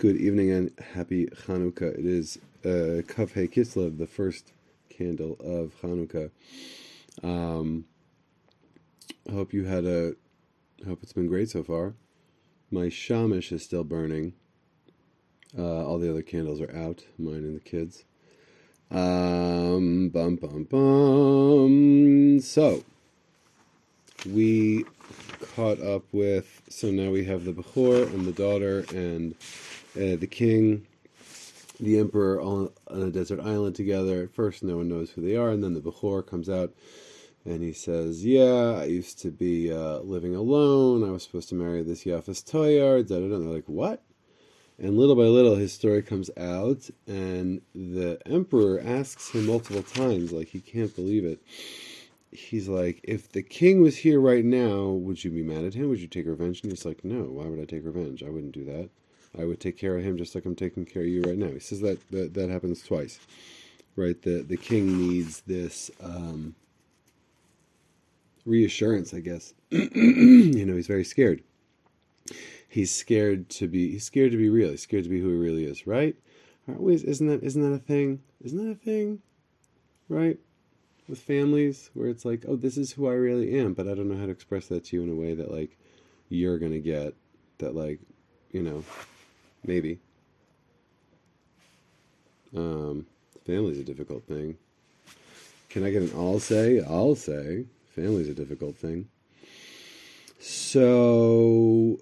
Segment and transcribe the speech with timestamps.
[0.00, 1.98] Good evening and happy Hanukkah.
[1.98, 4.50] It is uh, Kav Hey Kislev, the first
[4.88, 6.30] candle of Hanukkah.
[7.22, 7.84] Um,
[9.28, 10.14] I hope you had a.
[10.82, 11.92] I hope it's been great so far.
[12.70, 14.32] My shamish is still burning.
[15.58, 18.04] Uh, all the other candles are out, mine and the kids.
[18.90, 22.40] Um, bum bum bum.
[22.40, 22.84] So
[24.26, 24.86] we
[25.54, 26.62] caught up with.
[26.70, 29.34] So now we have the Bechor and the daughter and
[29.96, 30.86] uh, the king,
[31.78, 34.22] the emperor, all on a desert island together.
[34.22, 36.72] At first, no one knows who they are, and then the Bechor comes out
[37.44, 41.08] and he says, "Yeah, I used to be uh, living alone.
[41.08, 43.34] I was supposed to marry this Yafas Toyar." Da, da, da.
[43.36, 44.02] And they're like, "What?"
[44.78, 50.32] And little by little, his story comes out, and the emperor asks him multiple times,
[50.32, 51.40] like he can't believe it.
[52.30, 55.88] He's like, "If the king was here right now, would you be mad at him?
[55.88, 57.24] Would you take revenge?" And he's like, "No.
[57.24, 58.22] Why would I take revenge?
[58.22, 58.90] I wouldn't do that.
[59.38, 61.48] I would take care of him just like I'm taking care of you right now."
[61.48, 63.18] He says that that, that happens twice,
[63.96, 64.20] right?
[64.20, 65.90] The the king needs this.
[66.02, 66.54] Um,
[68.44, 69.54] reassurance, I guess.
[69.70, 71.42] you know, he's very scared.
[72.68, 74.70] He's scared to be he's scared to be real.
[74.70, 76.16] He's scared to be who he really is, right?
[76.68, 78.20] Aren't we, isn't that isn't that a thing?
[78.44, 79.20] Isn't that a thing?
[80.08, 80.38] Right?
[81.08, 84.08] With families where it's like, oh, this is who I really am, but I don't
[84.08, 85.76] know how to express that to you in a way that like
[86.28, 87.14] you're gonna get
[87.58, 87.98] that like,
[88.52, 88.84] you know,
[89.64, 89.98] maybe.
[92.56, 93.06] Um,
[93.44, 94.56] family's a difficult thing.
[95.68, 96.80] Can I get an all say?
[96.80, 97.66] I'll say.
[97.94, 99.08] Family's a difficult thing.
[100.40, 102.00] So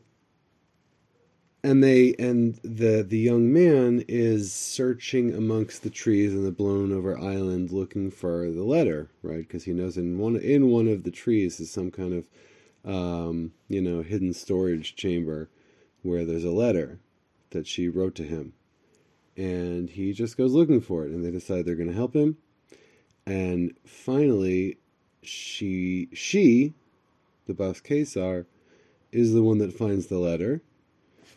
[1.62, 6.92] and they and the the young man is searching amongst the trees in the blown
[6.92, 9.46] over island looking for the letter, right?
[9.46, 13.52] Because he knows in one in one of the trees is some kind of um,
[13.68, 15.50] you know hidden storage chamber
[16.02, 17.00] where there's a letter
[17.50, 18.52] that she wrote to him,
[19.36, 22.36] and he just goes looking for it, and they decide they're going to help him,
[23.26, 24.78] and finally
[25.22, 26.74] she she
[27.46, 28.46] the Bas Kesar
[29.12, 30.62] is the one that finds the letter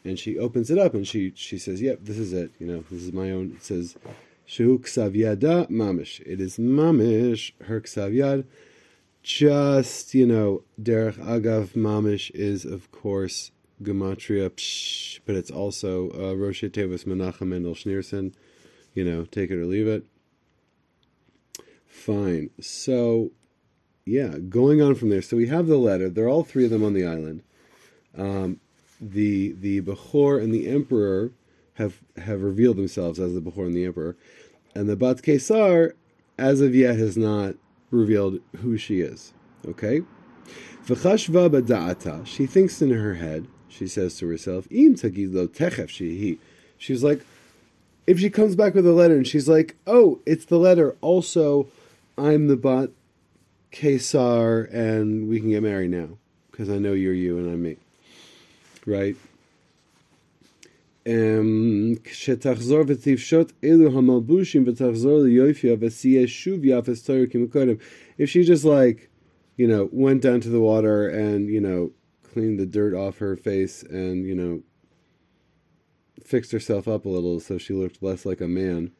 [0.06, 2.84] and she opens it up and she she says yep this is it you know
[2.92, 3.98] this is my own it says
[4.52, 6.20] Shehu Ksavyada Mamish.
[6.26, 8.44] It is Mamish, her Ksavyad.
[9.24, 13.52] Just, you know, Derech Agav Mamish is, of course,
[13.82, 18.34] Gematria Psh, but it's also uh, Rosh Tevis Menachem Mendel Schneerson.
[18.94, 20.06] You know, take it or leave it.
[21.88, 22.50] Fine.
[22.60, 23.32] So,
[24.06, 25.22] yeah, going on from there.
[25.22, 26.10] So we have the letter.
[26.10, 27.44] They're all three of them on the island.
[28.18, 28.60] Um,
[29.00, 31.32] the the Bechor and the Emperor
[31.76, 34.16] have have revealed themselves as the Bechor and the Emperor,
[34.76, 35.94] and the Bat Kesar,
[36.38, 37.56] as of yet, has not
[37.90, 39.34] revealed who she is.
[39.68, 40.02] Okay,
[40.86, 42.26] v'chashva b'da'ata.
[42.26, 46.39] She thinks in her head She says to herself, "Im lo techef shehi."
[46.79, 47.21] She's like,
[48.07, 51.69] if she comes back with a letter and she's like, "Oh, it's the letter." Also,
[52.17, 52.91] I'm the Bat
[53.73, 56.11] Kesar, and we can get married now
[56.51, 57.77] because I know you're you and I'm me,
[58.87, 59.17] right?
[62.05, 67.75] כשתחזור ותפשוט אלו המלבושים ותחזור ליופיה ותהיה שוב יפס תויר כמקודם.
[68.19, 69.09] If she just like,
[69.57, 71.91] you know, went down to the water and, you know,
[72.32, 74.62] cleaned the dirt off her face and, you know,
[76.26, 78.92] fixed herself up a little so she looked less like a man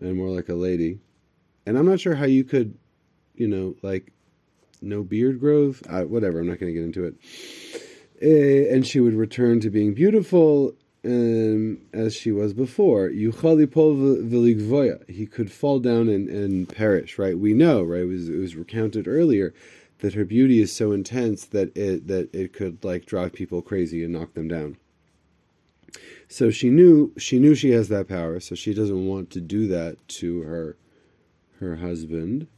[0.00, 1.00] and more like a lady.
[1.66, 2.78] And I'm not sure how you could
[3.34, 4.12] you know, like
[4.80, 6.40] no beard growth, uh, whatever.
[6.40, 7.14] I'm not going to get into it.
[8.22, 13.08] Uh, and she would return to being beautiful um, as she was before.
[13.08, 13.30] He
[15.26, 17.38] could fall down and, and perish, right?
[17.38, 18.02] We know, right?
[18.02, 19.52] It was, it was recounted earlier
[20.04, 24.04] that her beauty is so intense that it that it could like drive people crazy
[24.04, 24.76] and knock them down.
[26.28, 29.66] So she knew she knew she has that power, so she doesn't want to do
[29.68, 30.76] that to her
[31.58, 32.48] her husband.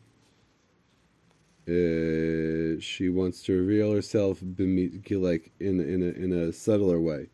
[1.68, 7.28] Uh, she wants to reveal herself like in in a, in a subtler way.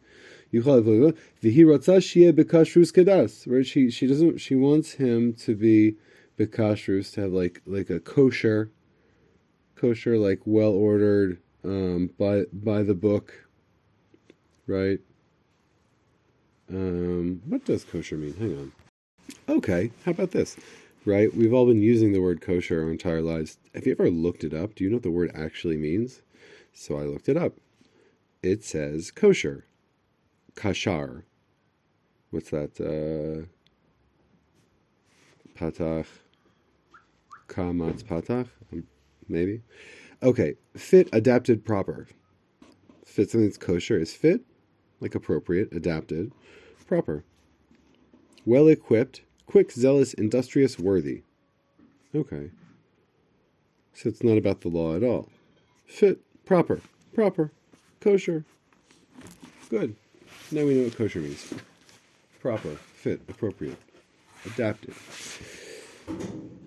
[3.47, 3.65] Right?
[3.65, 5.97] She she doesn't she wants him to be
[6.38, 8.70] bekashrus to have like like a kosher,
[9.82, 13.34] kosher like well ordered um, by by the book,
[14.66, 15.00] right?
[16.70, 18.34] Um, what does kosher mean?
[18.36, 18.72] Hang on.
[19.48, 20.56] Okay, how about this?
[21.04, 21.34] right?
[21.34, 23.58] We've all been using the word kosher our entire lives.
[23.74, 24.74] Have you ever looked it up?
[24.74, 26.22] Do you know what the word actually means?
[26.72, 27.54] So I looked it up.
[28.42, 29.66] It says kosher,
[30.54, 31.24] kashar.
[32.30, 32.80] What's that?
[32.80, 33.46] Uh,
[35.58, 36.06] patach,
[37.48, 38.84] kamatz patach, um,
[39.32, 39.62] maybe.
[40.22, 42.06] Okay, fit, adapted, proper.
[43.04, 44.42] Fit something that's kosher is fit,
[45.00, 46.32] like appropriate, adapted,
[46.86, 47.24] proper.
[48.44, 51.22] Well equipped, quick, zealous, industrious, worthy.
[52.14, 52.50] Okay.
[53.94, 55.28] So it's not about the law at all.
[55.86, 56.80] Fit, proper,
[57.14, 57.50] proper,
[58.00, 58.44] kosher.
[59.68, 59.96] Good.
[60.50, 61.52] Now we know what kosher means.
[62.40, 63.78] Proper, fit, appropriate,
[64.46, 64.94] adapted.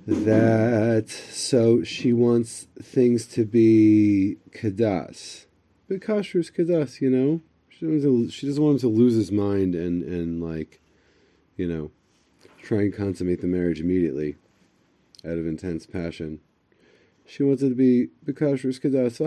[0.08, 5.46] That so she wants things to be kadas.
[5.90, 7.42] But kosher is kadas, you know.
[7.70, 10.80] She doesn't, to, she doesn't want him to lose his mind and and like,
[11.58, 11.92] you know,
[12.62, 14.36] try and consummate the marriage immediately,
[15.26, 16.40] out of intense passion.
[17.26, 19.20] She wants it to be kosher is kadas.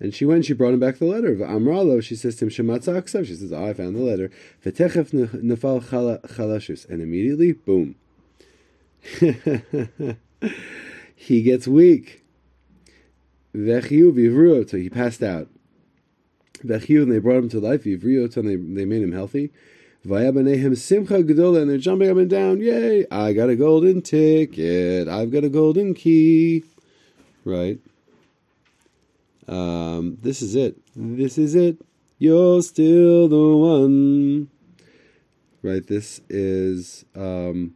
[0.00, 1.34] And she went, she brought him back the letter.
[1.34, 3.26] Amralo, she says to him, Shematza aksav.
[3.26, 4.30] She says, oh, I found the letter.
[4.64, 6.88] V'techef nefal chalashus.
[6.88, 7.96] And immediately, boom.
[11.16, 12.24] he gets weak.
[13.54, 15.48] Vechiu he passed out.
[16.64, 17.84] Vechiu, and they brought him to life.
[17.84, 19.50] Vivruot, and they, they made him healthy.
[20.06, 22.60] Vayabanehem simcha gedola, and they're jumping up and down.
[22.60, 23.06] Yay!
[23.10, 25.08] I got a golden ticket.
[25.08, 26.64] I've got a golden key.
[27.44, 27.78] Right?
[29.48, 30.76] Um, this is it.
[30.94, 31.78] This is it.
[32.18, 34.50] You're still the one.
[35.62, 35.86] Right?
[35.86, 37.74] This is um,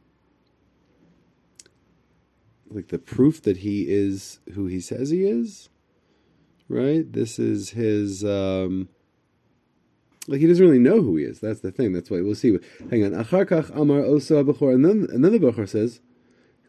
[2.70, 5.70] like the proof that he is who he says he is.
[6.69, 7.10] Right?
[7.10, 8.24] This is his.
[8.24, 8.88] Um,
[10.28, 11.40] like he doesn't really know who he is.
[11.40, 11.92] That's the thing.
[11.92, 12.56] That's why we'll see.
[12.90, 13.12] Hang on.
[13.12, 16.00] Acharkach amar osa and then and then the bechor says,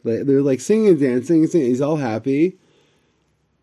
[0.03, 1.67] like, they're like singing and dancing, singing.
[1.67, 2.57] He's all happy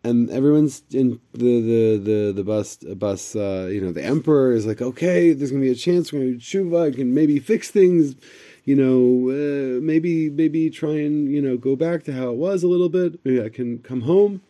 [0.03, 3.37] and everyone's in the the the the bus bus.
[3.37, 6.13] Uh, you know, the emperor is like, okay, there's gonna be a chance.
[6.13, 6.93] We're gonna do tshuva.
[6.93, 8.17] I can maybe fix things.
[8.65, 12.63] You know, uh, maybe maybe try and you know go back to how it was
[12.63, 13.25] a little bit.
[13.25, 14.43] Maybe I can come home.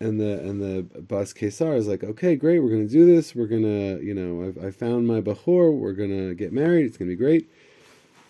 [0.00, 2.58] And the and the bus Kesar is like, okay, great.
[2.58, 3.34] We're gonna do this.
[3.34, 5.72] We're gonna, you know, I've I found my bachor.
[5.72, 6.86] We're gonna get married.
[6.86, 7.48] It's gonna be great.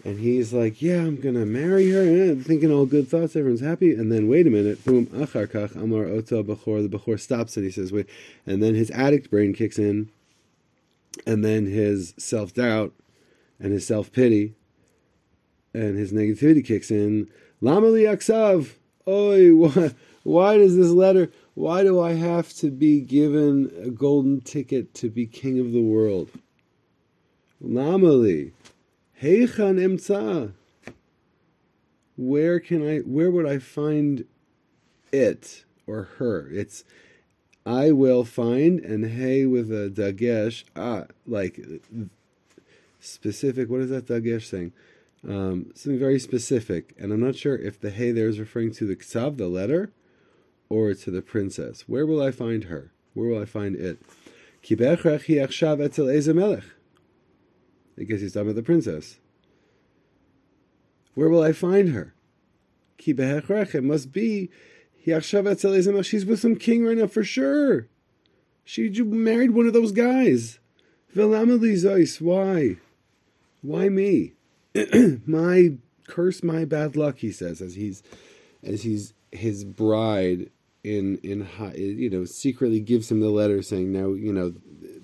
[0.05, 2.03] And he's like, yeah, I'm going to marry her.
[2.03, 3.35] And thinking all good thoughts.
[3.35, 3.95] Everyone's happy.
[3.95, 4.85] And then, wait a minute.
[4.85, 5.07] Boom.
[5.07, 6.89] Achar kach amar ota bachor.
[6.89, 8.07] The bachor stops and he says, wait.
[8.47, 10.11] And then his addict brain kicks in.
[11.27, 12.93] And then his self doubt
[13.59, 14.55] and his self pity
[15.73, 17.31] and his negativity kicks in.
[17.63, 18.07] Lama li.
[19.07, 24.41] Oi, why, why does this letter, why do I have to be given a golden
[24.43, 26.31] ticket to be king of the world?
[27.61, 28.53] Lama li.
[29.23, 30.53] Heichan emtza.
[32.17, 32.99] Where can I?
[32.99, 34.25] Where would I find
[35.13, 36.49] it or her?
[36.51, 36.85] It's
[37.67, 41.61] I will find and hey with a dagesh ah like
[43.01, 43.69] specific.
[43.69, 44.73] What is that dagesh saying?
[45.27, 48.87] Um, something very specific, and I'm not sure if the hey there is referring to
[48.87, 49.91] the ksav, the letter,
[50.69, 51.89] or to the princess.
[51.89, 52.93] Where will I find her?
[53.15, 53.99] Where will I find it?
[57.99, 59.19] Guess he's talking about the princess.
[61.15, 62.15] Where will I find her?
[63.75, 64.51] It must be
[66.03, 67.89] she's with some king right now for sure.
[68.65, 70.59] She married one of those guys.
[72.21, 72.79] Why?
[73.63, 74.33] Why me?
[75.27, 75.75] my
[76.09, 77.19] curse, my bad luck.
[77.19, 78.03] He says as he's
[78.63, 80.51] as he's his bride
[80.85, 84.53] in in you know secretly gives him the letter saying now you know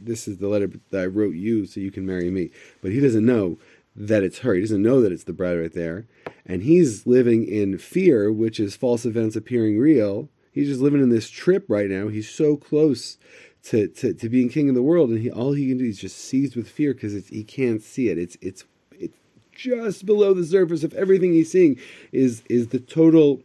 [0.02, 2.50] this is the letter that I wrote you so you can marry me.
[2.82, 3.58] But he doesn't know
[3.94, 4.54] that it's her.
[4.54, 6.06] He doesn't know that it's the bride right there.
[6.46, 10.28] And he's living in fear, which is false events appearing real.
[10.52, 12.08] He's just living in this trip right now.
[12.08, 13.18] He's so close
[13.64, 15.98] to, to, to being king of the world, and he all he can do is
[15.98, 18.18] just seized with fear because he can't see it.
[18.18, 18.64] It's it's
[18.98, 19.18] it's
[19.52, 21.78] just below the surface of everything he's seeing
[22.10, 23.42] is is the total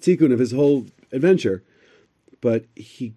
[0.00, 1.62] tikkun of his whole adventure.
[2.40, 3.14] But he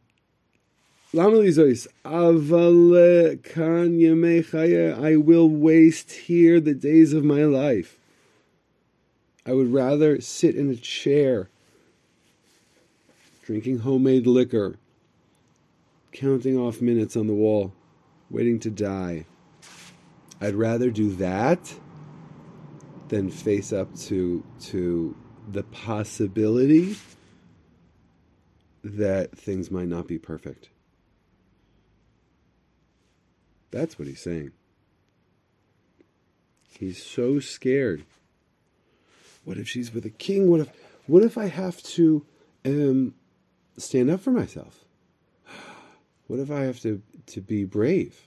[4.98, 7.98] I will waste here the days of my life.
[9.46, 11.50] I would rather sit in a chair,
[13.44, 14.78] drinking homemade liquor,
[16.14, 17.74] counting off minutes on the wall,
[18.30, 19.26] waiting to die.
[20.40, 21.74] I'd rather do that
[23.10, 25.16] than face up to to
[25.52, 26.96] the possibility
[28.84, 30.70] that things might not be perfect.
[33.70, 34.52] That's what he's saying.
[36.78, 38.04] He's so scared.
[39.46, 40.50] What if she's with a king?
[40.50, 40.70] What if
[41.08, 42.26] what if I have to
[42.66, 43.14] um,
[43.78, 44.86] stand up for myself?
[46.28, 48.22] What if I have to, to be brave?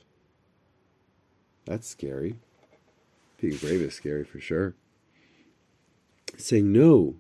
[1.65, 2.35] That's scary.
[3.41, 4.75] Being brave is scary for sure.
[6.37, 7.15] Saying no,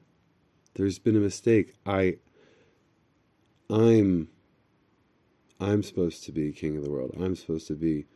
[0.75, 1.73] there's been a mistake.
[1.87, 2.19] I
[3.71, 4.29] I'm
[5.61, 7.15] I'm supposed to be king of the world.
[7.19, 8.07] I'm supposed to be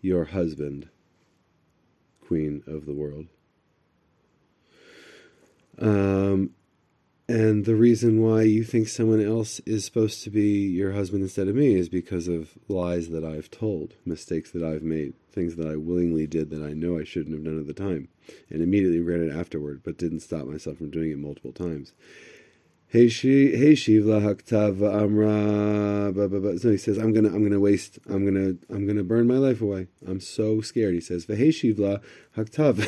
[0.00, 0.88] your husband,
[2.26, 3.26] queen of the world.
[5.78, 6.50] Um,
[7.28, 11.48] and the reason why you think someone else is supposed to be your husband instead
[11.48, 15.66] of me is because of lies that I've told, mistakes that I've made, things that
[15.66, 18.08] I willingly did that I know I shouldn't have done at the time,
[18.50, 21.94] and immediately regretted afterward, but didn't stop myself from doing it multiple times.
[22.94, 26.58] Hey Shiv lahaktav amra.
[26.60, 29.60] So he says, "I'm gonna, I'm gonna waste, I'm gonna, I'm gonna burn my life
[29.60, 29.88] away.
[30.06, 32.78] I'm so scared." He says, "Hey Shiv lahaktav."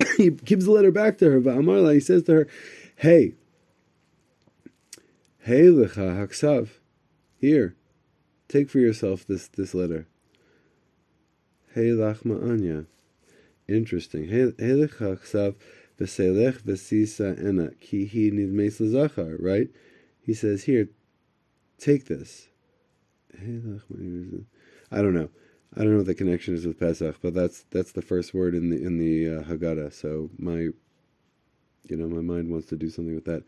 [0.16, 1.40] He gives the letter back to her.
[1.40, 1.60] But
[1.92, 2.48] he says to her,
[2.94, 3.34] "Hey,
[5.40, 6.68] hey lecha haksav,
[7.40, 7.74] here,
[8.46, 10.06] take for yourself this this letter.
[11.74, 12.84] Hey lachma anya,
[13.66, 14.28] interesting.
[14.28, 15.56] Hey lecha haksav."
[16.00, 19.36] V'selech v'sisa ena ki hi nidmes l'zachar.
[19.40, 19.68] Right?
[20.20, 20.88] He says here,
[21.78, 22.48] take this.
[23.34, 23.44] I
[25.02, 25.28] don't know.
[25.76, 28.54] I don't know what the connection is with Pesach, but that's that's the first word
[28.54, 29.92] in the in the uh, Haggadah.
[29.92, 30.68] So my,
[31.88, 33.44] you know, my mind wants to do something with that.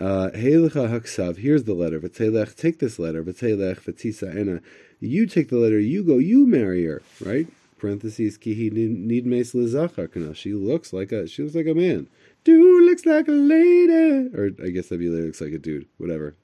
[0.00, 1.36] Uh, haksav.
[1.38, 2.00] Here's the letter.
[2.00, 3.22] V'tzelech, take this letter.
[3.22, 4.60] V'tzelech v'tisa ena.
[4.98, 5.78] You take the letter.
[5.78, 6.18] You go.
[6.18, 7.02] You marry her.
[7.24, 7.46] Right?
[7.84, 12.06] Parentheses kihi need lizachar She looks like a she looks like a man.
[12.42, 15.86] Dude looks like a lady, or I guess that'd be looks like a dude.
[15.98, 16.34] Whatever.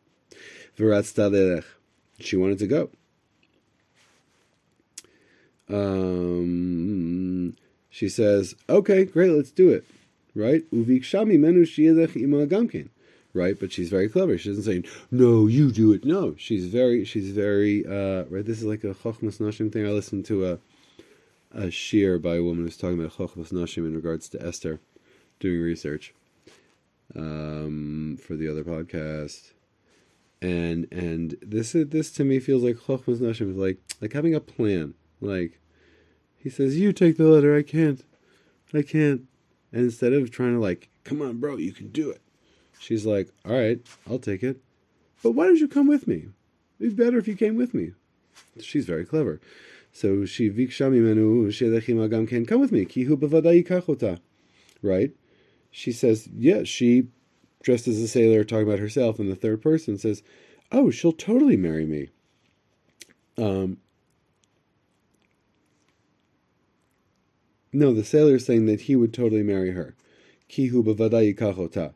[0.76, 2.90] She wanted to go.
[5.70, 7.56] Um,
[7.88, 9.84] she says, "Okay, great, let's do it."
[10.34, 10.70] Right?
[10.70, 12.88] Uvikshami menu ima gamkin.
[13.32, 14.36] Right, but she's very clever.
[14.36, 17.86] She doesn't say, "No, you do it." No, she's very, she's very.
[17.86, 19.86] Uh, right, this is like a chokhmas nashim thing.
[19.86, 20.58] I listened to a
[21.52, 24.80] a shiur by a woman who's talking about Chochmas Nashim in regards to Esther,
[25.38, 26.14] doing research
[27.14, 29.52] um, for the other podcast.
[30.42, 34.40] And and this this to me feels like Chochmas Nashim is like like having a
[34.40, 34.94] plan.
[35.20, 35.58] Like
[36.38, 37.54] he says, "You take the letter.
[37.56, 38.02] I can't.
[38.72, 39.22] I can't."
[39.72, 42.22] And instead of trying to like, "Come on, bro, you can do it,"
[42.78, 44.60] she's like, "All right, I'll take it."
[45.22, 46.28] But why don't you come with me?
[46.78, 47.92] It'd be better if you came with me.
[48.58, 49.40] She's very clever.
[49.92, 54.20] So she viksha mimenu shelechim agam ken come with me kihu b'vadai kachota.
[54.82, 55.12] Right?
[55.70, 57.08] She says, yeah, she
[57.62, 60.22] dressed as a sailor talking about herself in the third person says,
[60.72, 62.08] oh, she'll totally marry me.
[63.36, 63.78] Um,
[67.72, 69.94] no, the sailor is saying that he would totally marry her.
[70.48, 71.94] Kihu b'vadai kachota.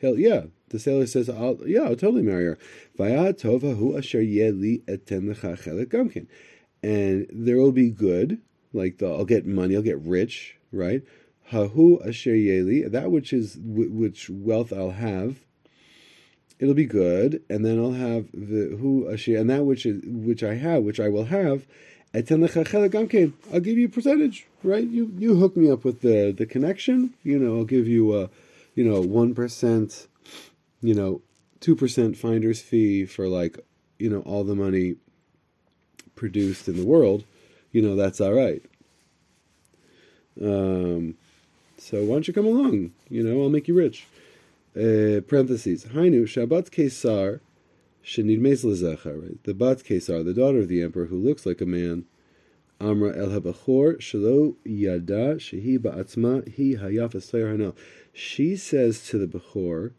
[0.00, 0.44] Hell yeah.
[0.70, 2.58] The sailor says, I'll, yeah, I'll totally marry her.
[2.96, 6.26] Vaya tova hu asher yeli eten lecha chelik gamkin
[6.84, 8.42] and there will be good,
[8.74, 11.02] like the, I'll get money, I'll get rich, right?
[11.50, 15.38] Hahu asher yeli, that which is which wealth I'll have,
[16.58, 20.42] it'll be good, and then I'll have the hu asher, and that which is which
[20.42, 21.66] I have, which I will have.
[22.14, 24.86] I'll give you a percentage, right?
[24.86, 27.14] You you hook me up with the the connection.
[27.22, 28.30] You know, I'll give you a,
[28.74, 30.06] you know, one percent,
[30.82, 31.22] you know,
[31.60, 33.58] two percent finder's fee for like,
[33.98, 34.96] you know, all the money
[36.14, 37.24] produced in the world,
[37.72, 38.62] you know, that's all right.
[40.40, 41.16] Um,
[41.78, 42.92] so why don't you come along?
[43.08, 44.06] You know, I'll make you rich.
[44.76, 45.86] Uh, parentheses.
[45.86, 47.40] Hainu Shabbat Kesar
[48.04, 49.22] Shenidmes Lezecha.
[49.22, 52.04] Right, the Bat Kesar, the daughter of the emperor, who looks like a man.
[52.80, 57.74] Amra El Habachor Shalo Yada Shehi Ba'atzma Hi Hayafas Hanel.
[58.12, 59.92] She says to the Bechor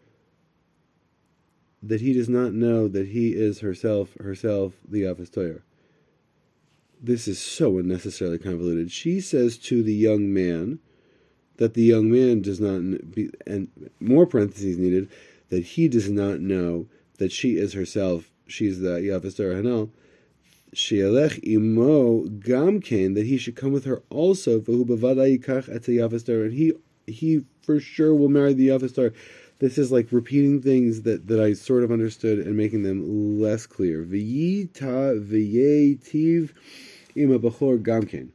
[1.82, 5.62] that he does not know that he is herself herself the Toyer
[7.02, 8.92] this is so unnecessarily convoluted.
[8.92, 10.80] She says to the young man
[11.58, 15.10] that the young man does not, be, and more parentheses needed,
[15.50, 16.88] that he does not know
[17.18, 19.90] that she is herself, she's the Yavastar Hanel,
[20.74, 26.00] Shealech imo gamken, that he should come with her also, at the
[26.44, 26.74] and he
[27.08, 29.14] he for sure will marry the Yavastar.
[29.60, 33.66] This is like repeating things that, that I sort of understood and making them less
[33.66, 34.04] clear.
[34.04, 36.52] V'yita v'yetiv
[37.16, 38.30] ima bechor gamkin.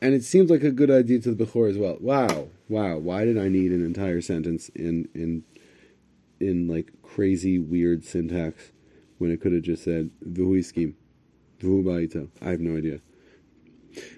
[0.00, 1.98] And it seems like a good idea to the bechor as well.
[2.00, 2.98] Wow, wow.
[2.98, 5.44] Why did I need an entire sentence in in
[6.40, 8.72] in like crazy weird syntax
[9.18, 10.96] when it could have just said v'hui scheme,
[11.60, 12.28] v'hu ba'ita?
[12.40, 13.00] I have no idea.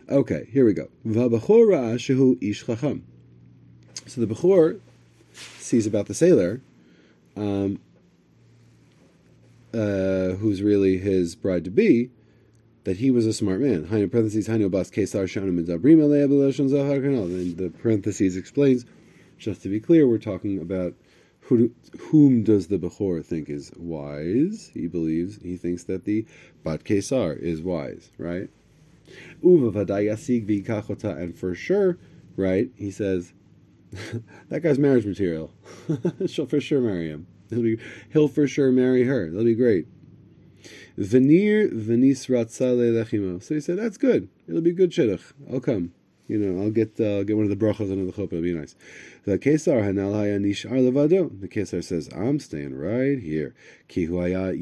[0.09, 0.89] Okay, here we go.
[1.05, 3.05] Shehu ish chacham.
[4.07, 4.81] So the bechor
[5.59, 6.61] sees about the sailor,
[7.37, 7.79] um,
[9.75, 12.11] uh, who's really his bride to be,
[12.85, 13.87] that he was a smart man.
[13.87, 14.47] Hainu parentheses
[17.27, 18.87] Then the parentheses explains,
[19.39, 20.95] just to be clear, we're talking about
[21.41, 24.71] who, whom does the Bechor think is wise?
[24.73, 26.27] He believes, he thinks that the
[26.65, 28.49] Bat Kesar is wise, right?
[31.19, 31.99] And for sure,
[32.37, 33.33] right, he says,
[34.49, 35.53] that guy's marriage material.
[36.27, 37.27] She'll for sure marry him.
[37.51, 37.79] He'll, be,
[38.13, 39.31] he'll for sure marry her.
[39.31, 39.87] That'll be great.
[40.97, 43.43] Venir venis lechimo.
[43.43, 44.29] So he said, that's good.
[44.49, 45.33] It'll be good shidduch.
[45.53, 45.93] I'll come.
[46.29, 48.33] You know, I'll get uh, get one of the brachas under the chuppah.
[48.33, 48.75] It'll be nice.
[49.25, 51.31] The Kesar hanal haya nishar levado.
[51.41, 53.55] The Kesar says, I'm staying right here.
[53.87, 54.53] Ki huaya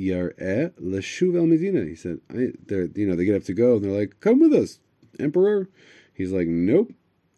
[0.79, 1.85] leshuv el medina.
[1.87, 4.41] He said, I, they're, you know, they get up to go and they're like, come
[4.41, 4.79] with us,
[5.19, 5.71] emperor.
[6.13, 6.93] He's like, nope.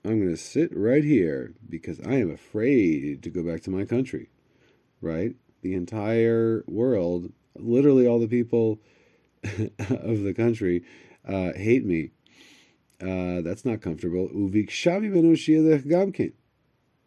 [0.06, 3.84] I'm going to sit right here because I am afraid to go back to my
[3.84, 4.28] country.
[5.00, 5.34] Right?
[5.62, 8.78] The entire world, literally all the people
[9.42, 10.84] of the country,
[11.26, 12.12] uh, hate me.
[13.00, 14.30] Uh, that's not comfortable.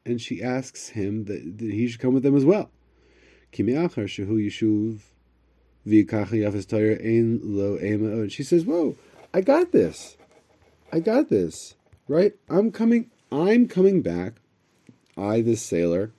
[0.05, 2.69] And she asks him that, that he should come with them as well.
[3.57, 3.69] And
[8.31, 8.97] she says, Whoa,
[9.33, 10.17] I got this.
[10.91, 11.75] I got this
[12.09, 12.33] right?
[12.49, 13.09] I'm coming.
[13.31, 14.41] I'm coming back.
[15.15, 16.11] I, this sailor,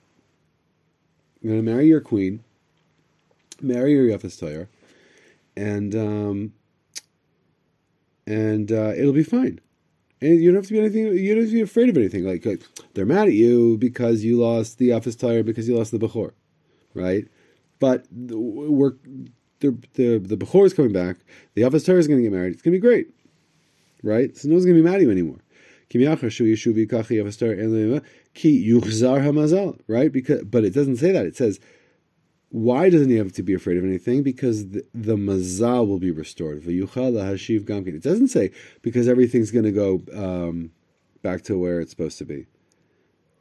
[1.43, 2.45] I'm going to marry your queen,
[3.61, 4.69] marry your Yefes
[5.57, 6.53] and um,
[8.27, 9.61] and uh, it'll be fine.
[10.21, 11.07] And you don't have to be anything.
[11.07, 12.25] You don't have to be afraid of anything.
[12.25, 12.63] Like, like
[12.95, 16.33] they're mad at you because you lost the Yefes because you lost the Bechor,
[16.95, 17.27] right?
[17.79, 18.93] But we're
[19.61, 21.17] the the the Bechor is coming back.
[21.55, 22.53] The Yefes is going to get married.
[22.53, 23.09] It's going to be great,
[24.03, 24.37] right?
[24.37, 25.39] So no one's going to be mad at you anymore.
[29.87, 30.13] Right?
[30.13, 31.27] Because but it doesn't say that.
[31.27, 31.61] It says
[32.51, 34.23] why doesn't he have to be afraid of anything?
[34.25, 36.67] Because the, the mazal will be restored.
[36.67, 38.51] It doesn't say
[38.83, 40.73] because everything's going to go um,
[41.23, 42.47] back to where it's supposed to be.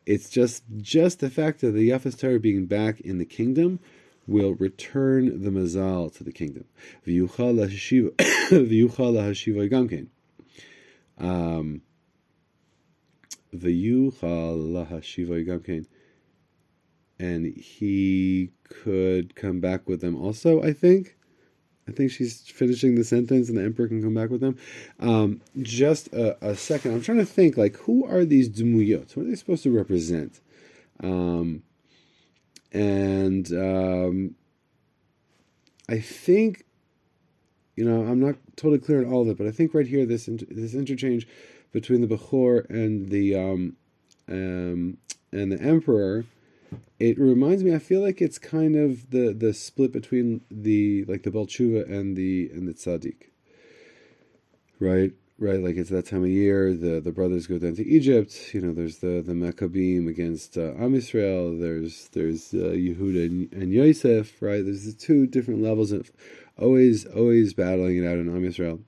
[0.05, 3.79] It's just just the fact of the Yafas Torah being back in the kingdom
[4.27, 6.65] will return the mazal to the kingdom.
[11.17, 11.81] Um,
[17.19, 21.17] and he could come back with them also, I think.
[21.87, 24.57] I think she's finishing the sentence and the emperor can come back with them.
[24.99, 26.93] Um, just a, a, second.
[26.93, 29.17] I'm trying to think, like, who are these dumuyot?
[29.17, 30.39] What are they supposed to represent?
[31.01, 31.63] Um,
[32.71, 34.35] and um,
[35.89, 36.65] I think,
[37.75, 40.05] you know, I'm not totally clear on all of it, but I think right here,
[40.05, 41.27] this, this interchange
[41.71, 43.75] between the Bechor and the um,
[44.27, 44.97] um,
[45.31, 46.25] and the Emperor,
[46.99, 47.73] it reminds me.
[47.73, 51.89] I feel like it's kind of the the split between the like the Baal Tshuva
[51.89, 53.29] and the and the Tzaddik.
[54.79, 55.61] Right, right.
[55.61, 56.73] Like it's that time of year.
[56.73, 58.53] The the brothers go down to Egypt.
[58.53, 61.59] You know, there's the the Maccabim against uh, Am Yisrael.
[61.59, 64.41] There's there's uh, Yehuda and, and Yosef.
[64.41, 64.63] Right.
[64.63, 66.11] There's the two different levels of
[66.57, 68.81] always always battling it out in Am Yisrael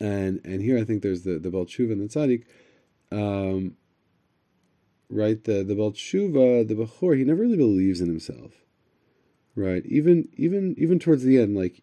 [0.00, 2.44] and and here I think there's the the Baal Tshuva and the Tzaddik,
[3.12, 3.76] um,
[5.08, 5.42] right?
[5.42, 8.64] The the Baal Tshuva, the Bechor, he never really believes in himself,
[9.54, 9.84] right?
[9.86, 11.82] Even even even towards the end, like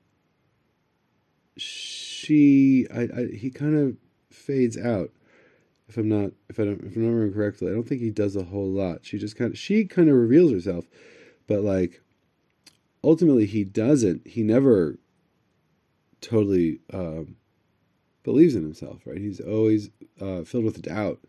[1.57, 3.97] she, I, I he kind of
[4.31, 5.11] fades out.
[5.87, 8.09] If I'm not if I don't if I'm not remembering correctly, I don't think he
[8.09, 9.05] does a whole lot.
[9.05, 10.85] She just kind of she kind of reveals herself,
[11.47, 12.01] but like
[13.03, 14.27] ultimately he doesn't.
[14.27, 14.97] He never
[16.19, 16.79] totally.
[16.91, 17.37] Um,
[18.27, 19.19] believes in himself, right?
[19.19, 21.19] He's always uh, filled with doubt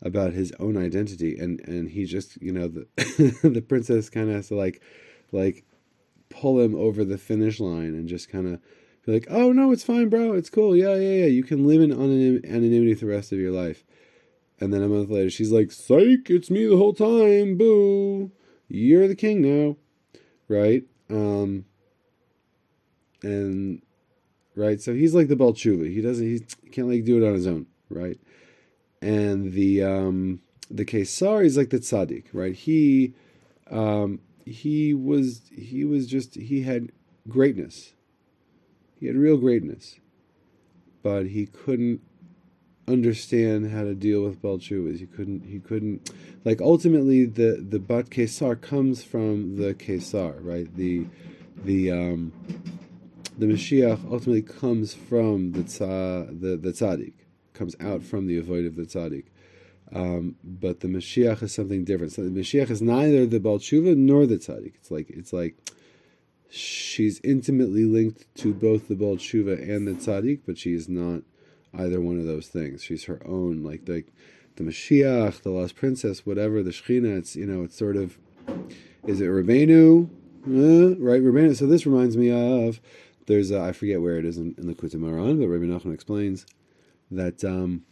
[0.00, 2.86] about his own identity, and and he just you know the
[3.42, 4.80] the princess kind of has to like
[5.32, 5.64] like
[6.28, 8.60] pull him over the finish line and just kind of
[9.04, 11.80] be like, oh no, it's fine, bro, it's cool, yeah, yeah, yeah, you can live
[11.80, 13.84] in anonymity for the rest of your life.
[14.60, 18.30] And then a month later, she's like, psych, it's me the whole time, boo,
[18.68, 19.76] you're the king now,
[20.46, 20.84] right?
[21.10, 21.64] Um,
[23.22, 23.82] and
[24.58, 24.80] right?
[24.80, 25.92] So he's like the Baal Tshuva.
[25.92, 26.26] He doesn't.
[26.26, 26.40] He
[26.70, 28.18] can't like do it on his own, right?
[29.00, 30.40] And the um,
[30.70, 32.54] the Kesar is like the tzaddik, right?
[32.54, 33.14] He
[33.70, 36.90] um, he was he was just he had
[37.28, 37.94] greatness.
[38.98, 40.00] He had real greatness,
[41.02, 42.00] but he couldn't
[42.88, 44.98] understand how to deal with Baal Tshuvas.
[44.98, 45.44] He couldn't.
[45.44, 46.10] He couldn't.
[46.44, 50.74] Like ultimately, the the Bat Kesar comes from the Kesar, right?
[50.74, 51.06] The
[51.64, 52.32] the um,
[53.38, 57.14] the Mashiach ultimately comes from the tza, the, the tzaddik,
[57.54, 59.26] comes out from the avoid of the tzaddik.
[59.94, 62.12] Um, but the Mashiach is something different.
[62.12, 64.74] So the Mashiach is neither the Baal Tshuva nor the tzaddik.
[64.74, 65.56] It's like it's like
[66.50, 71.22] she's intimately linked to both the Baal Tshuva and the tzaddik, but she is not
[71.72, 72.82] either one of those things.
[72.82, 74.04] She's her own, like the
[74.56, 77.16] the Mashiach, the lost princess, whatever the Shechina.
[77.16, 78.18] It's you know, it's sort of
[79.06, 80.10] Is it Rabbeinu?
[80.46, 81.56] Uh, right, Rabbeinu.
[81.56, 82.80] So this reminds me of
[83.28, 85.00] there's a, I forget where it is in, in the Likutei
[85.38, 86.46] but Rabbi Nachman explains
[87.10, 87.84] that um,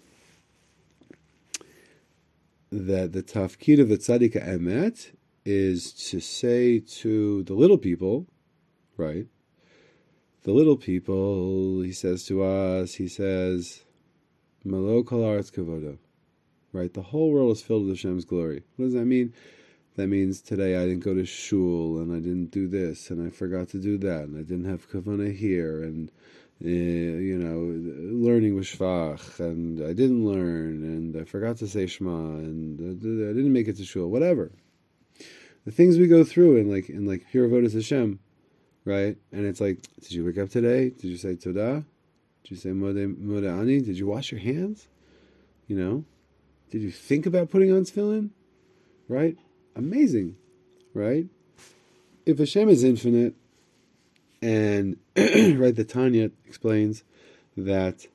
[2.72, 5.12] that the tafkid of the tzaddik emet
[5.44, 8.26] is to say to the little people,
[8.96, 9.26] right?
[10.42, 13.84] The little people, he says to us, he says,
[14.64, 15.98] Malo kol kavodo,
[16.72, 16.92] right?
[16.92, 18.62] The whole world is filled with Hashem's glory.
[18.76, 19.32] What does that mean?
[19.96, 23.30] That means today I didn't go to shul and I didn't do this and I
[23.30, 26.10] forgot to do that and I didn't have kavana here and
[26.64, 31.86] uh, you know learning was shvach and I didn't learn and I forgot to say
[31.86, 34.08] shema and I didn't make it to shul.
[34.08, 34.52] Whatever
[35.66, 38.20] the things we go through in like in like pure avodas Hashem,
[38.84, 39.16] right?
[39.32, 40.90] And it's like, did you wake up today?
[40.90, 41.84] Did you say todah?
[42.44, 43.80] Did you say modeh ani?
[43.80, 44.86] Did you wash your hands?
[45.66, 46.04] You know,
[46.70, 48.30] did you think about putting on tefillin?
[49.08, 49.36] Right?
[49.76, 50.36] Amazing,
[50.94, 51.26] right?
[52.24, 53.34] If Hashem is infinite,
[54.40, 57.04] and right, the Tanya explains
[57.56, 58.06] that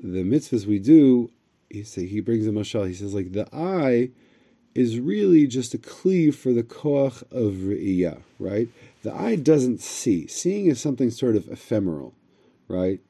[0.00, 1.30] the mitzvahs we do,
[1.68, 2.88] he say he brings a mashal.
[2.88, 4.10] He says like the eye
[4.74, 8.68] is really just a kli for the koach of re'iyah, right?
[9.02, 10.26] The eye doesn't see.
[10.26, 12.14] Seeing is something sort of ephemeral,
[12.68, 13.00] right?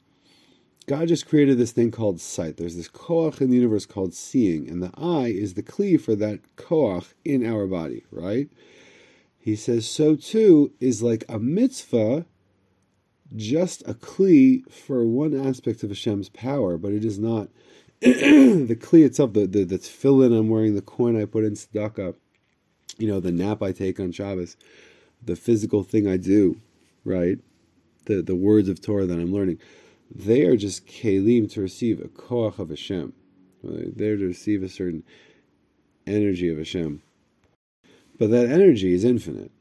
[0.91, 2.57] God just created this thing called sight.
[2.57, 6.17] There's this koach in the universe called seeing, and the eye is the kli for
[6.17, 8.51] that koach in our body, right?
[9.39, 12.27] He says so too is like a mitzvah,
[13.37, 17.51] just a kli for one aspect of Hashem's power, but it is not
[18.01, 19.33] the kli itself.
[19.33, 22.17] The the the tefillin I'm wearing, the coin I put in tzedakah,
[22.99, 24.57] you know, the nap I take on Shabbos,
[25.25, 26.61] the physical thing I do,
[27.05, 27.39] right?
[28.07, 29.61] The the words of Torah that I'm learning
[30.13, 33.13] they are just kelim to receive a koach of Hashem.
[33.63, 35.05] They're to receive a certain
[36.07, 37.03] energy of Hashem.
[38.19, 39.53] But that energy is infinite.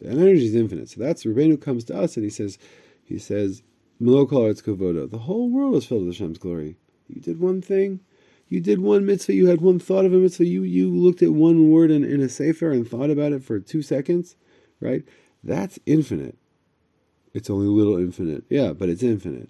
[0.00, 0.88] The energy is infinite.
[0.88, 2.58] So that's Rabbeinu comes to us and he says,
[3.04, 3.62] he says,
[4.00, 6.76] The whole world is filled with Hashem's glory.
[7.08, 8.00] You did one thing,
[8.48, 11.32] you did one mitzvah, you had one thought of a mitzvah, you, you looked at
[11.32, 14.36] one word in, in a sefer and thought about it for two seconds,
[14.80, 15.04] right?
[15.44, 16.36] That's infinite.
[17.34, 18.44] It's only a little infinite.
[18.48, 19.48] Yeah, but it's infinite.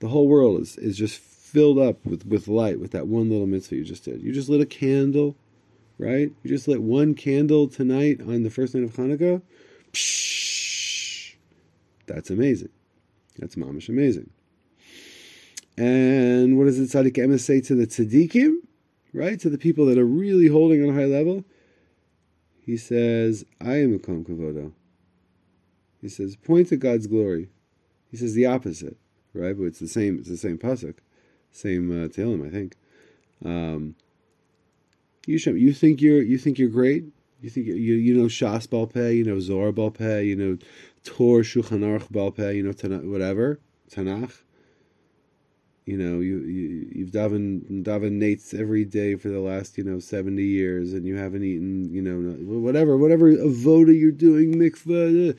[0.00, 3.46] The whole world is, is just filled up with, with light with that one little
[3.46, 4.22] mitzvah you just did.
[4.22, 5.36] You just lit a candle,
[5.98, 6.32] right?
[6.42, 9.42] You just lit one candle tonight on the first night of Hanukkah.
[9.92, 11.34] Psh,
[12.06, 12.70] that's amazing.
[13.38, 14.30] That's mamish amazing.
[15.76, 18.56] And what does the tzaddik emes say to the tzaddikim,
[19.14, 19.38] right?
[19.40, 21.44] To the people that are really holding on a high level?
[22.60, 24.74] He says, I am a Kom.
[26.00, 27.50] He says, point to God's glory.
[28.10, 28.96] He says the opposite,
[29.34, 29.56] right?
[29.56, 30.18] But it's the same.
[30.18, 30.96] It's the same pasuk,
[31.52, 32.76] same uh, Tehillim, I think.
[33.44, 33.94] Um,
[35.26, 37.04] you you think you're you think you're great.
[37.40, 40.58] You think you you know Shas Balpeh, you know Zohar Balpeh, you know
[41.04, 43.60] Tor Shulchan Aruch Balpeh, you know Tanakh, whatever
[43.90, 44.42] Tanakh.
[45.86, 49.98] You know you, you you've davened davened nates every day for the last you know
[49.98, 55.36] seventy years, and you haven't eaten you know whatever whatever avoda you're doing mikvah.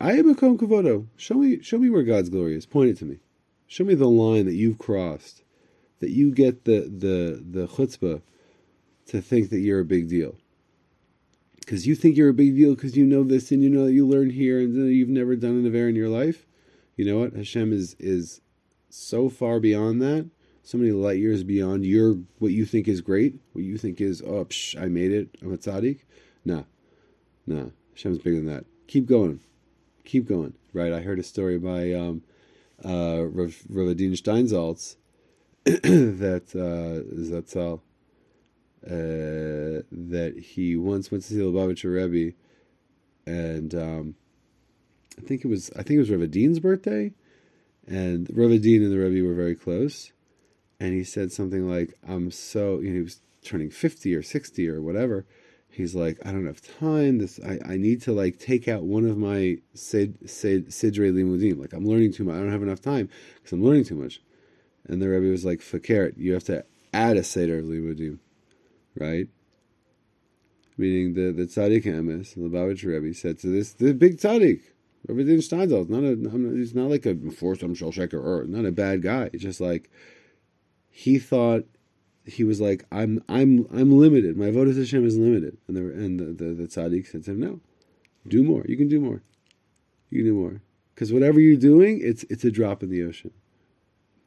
[0.00, 1.06] I am a Kom Kavodo.
[1.16, 2.66] Show me, show me where God's glory is.
[2.66, 3.18] Point it to me.
[3.66, 5.42] Show me the line that you've crossed,
[6.00, 8.20] that you get the the the chutzpah
[9.06, 10.36] to think that you're a big deal.
[11.60, 13.92] Because you think you're a big deal because you know this and you know that
[13.92, 16.46] you learned here and you've never done an aver in your life.
[16.96, 17.32] You know what?
[17.32, 18.42] Hashem is is
[18.90, 20.28] so far beyond that,
[20.62, 24.20] so many light years beyond your what you think is great, what you think is
[24.22, 26.00] oh psh, I made it, I'm a tzaddik.
[26.44, 26.64] Nah,
[27.46, 27.70] nah.
[27.94, 28.66] Hashem's bigger than that.
[28.86, 29.40] Keep going
[30.06, 30.54] keep going.
[30.72, 30.92] Right.
[30.92, 32.22] I heard a story by um,
[32.84, 34.96] uh, Rav, Ravadin Steinsaltz
[35.64, 37.80] that uh, Zatzal
[38.86, 42.36] uh, that he once went to see the Lubavitcher Rebbe,
[43.26, 44.14] and um,
[45.18, 47.12] I think it was I think it was Rav Adin's birthday,
[47.86, 50.12] and Rav Adin and the Rebbe were very close,
[50.78, 54.68] and he said something like, "I'm so," you know, he was turning fifty or sixty
[54.68, 55.26] or whatever,
[55.76, 57.18] he's like, I don't have time.
[57.18, 61.60] This I, I need to like take out one of my sid, sid, sidre limudim.
[61.60, 62.36] Like I'm learning too much.
[62.36, 64.20] I don't have enough time because I'm learning too much.
[64.88, 68.18] And the Rebbe was like, Fakert, you have to add a seder limudim,
[68.96, 69.28] right?
[70.78, 74.62] Meaning the the tzaddik emes, the Lubavitcher Rebbe said to this the big tzaddik.
[75.06, 79.28] Rebbe Din Steinsaltz, not he's not like a some shulsheker or not a bad guy.
[79.36, 79.90] Just like
[80.90, 81.64] he thought
[82.26, 84.36] he was like, "I'm I'm I'm limited.
[84.36, 87.30] My vote is Hashem is limited." And the and the, the, the tzaddik said to
[87.32, 87.60] him, "No,
[88.26, 88.64] do more.
[88.66, 89.22] You can do more.
[90.10, 90.60] You can do more.
[90.94, 93.30] Because whatever you're doing, it's it's a drop in the ocean,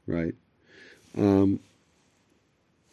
[0.07, 0.35] right?
[1.17, 1.59] Um,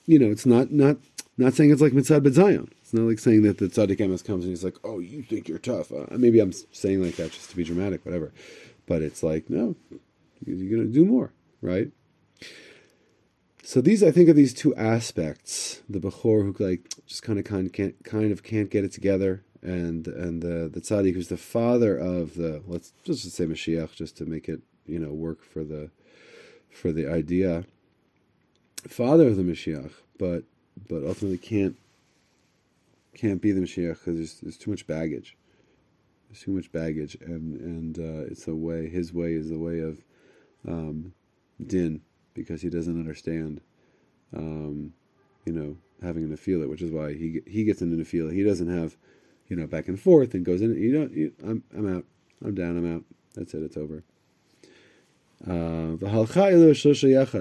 [0.07, 0.97] you know, it's not not
[1.37, 2.71] not saying it's like mitzad b'zayon.
[2.83, 5.49] It's not like saying that the tzaddik emes comes and he's like, "Oh, you think
[5.49, 8.33] you're tough." Uh, maybe I'm saying like that just to be dramatic, whatever.
[8.87, 9.75] But it's like, no,
[10.45, 11.91] you're to do more, right?
[13.67, 17.45] So these, I think, are these two aspects: the bechor who like just kind of
[17.45, 21.37] kind can't kind of can't get it together, and and the the tzaddik who's the
[21.37, 25.65] father of the let's just say Mashiach, just to make it you know work for
[25.65, 25.91] the
[26.71, 27.65] for the idea,
[28.87, 30.45] father of the Mashiach, but
[30.89, 31.77] but ultimately can't
[33.17, 35.37] can't be the Mashiach because there's, there's too much baggage.
[36.29, 38.89] There's too much baggage, and and uh, it's a way.
[38.89, 40.05] His way is the way of
[40.69, 41.15] um,
[41.61, 42.03] din
[42.37, 43.61] because he doesn't understand.
[44.37, 44.93] Um,
[45.45, 48.33] you know, having an it, which is why he he gets into nefila.
[48.33, 48.97] He doesn't have,
[49.49, 50.75] you know, back and forth and goes in.
[50.77, 51.13] You don't.
[51.13, 52.05] You, I'm I'm out.
[52.45, 52.77] I'm down.
[52.77, 53.05] I'm out.
[53.35, 53.63] That's it.
[53.63, 54.05] It's over.
[55.47, 55.97] Uh,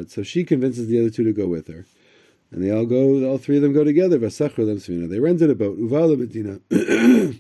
[0.10, 1.86] so she convinces the other two to go with her.
[2.52, 4.20] And they all go, all three of them go together.
[4.20, 6.60] They rented a boat, Uvala Medina,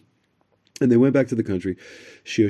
[0.81, 1.77] and they went back to the country.
[2.23, 2.49] Sham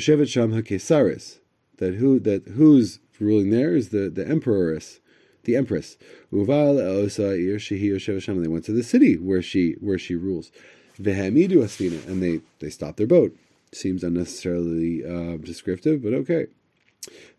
[1.78, 5.00] that who that who's ruling there is the the emperoress,
[5.44, 5.98] the empress.
[6.32, 8.42] Uval Shehi.
[8.42, 10.52] They went to the city where she where she rules.
[11.00, 13.36] Vehamidu Asfina, and they they stopped their boat.
[13.74, 16.48] Seems unnecessarily uh, descriptive, but okay.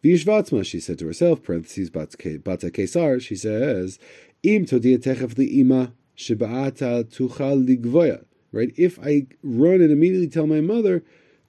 [0.04, 3.98] Vishvatzma, she said to herself, parentheses, Bata Kesar, she says,
[4.42, 8.24] Im todiatechef ima sheba'ata tuchal ligvoya.
[8.52, 8.72] Right?
[8.76, 11.02] If I run and immediately tell my mother,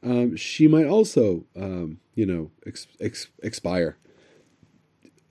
[0.04, 3.98] um, she might also, um, you know, ex- ex- expire.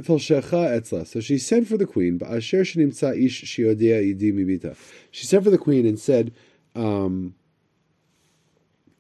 [0.05, 2.21] So she sent for the queen.
[2.41, 2.65] She
[5.27, 6.35] sent for the queen and said,
[6.75, 7.35] um,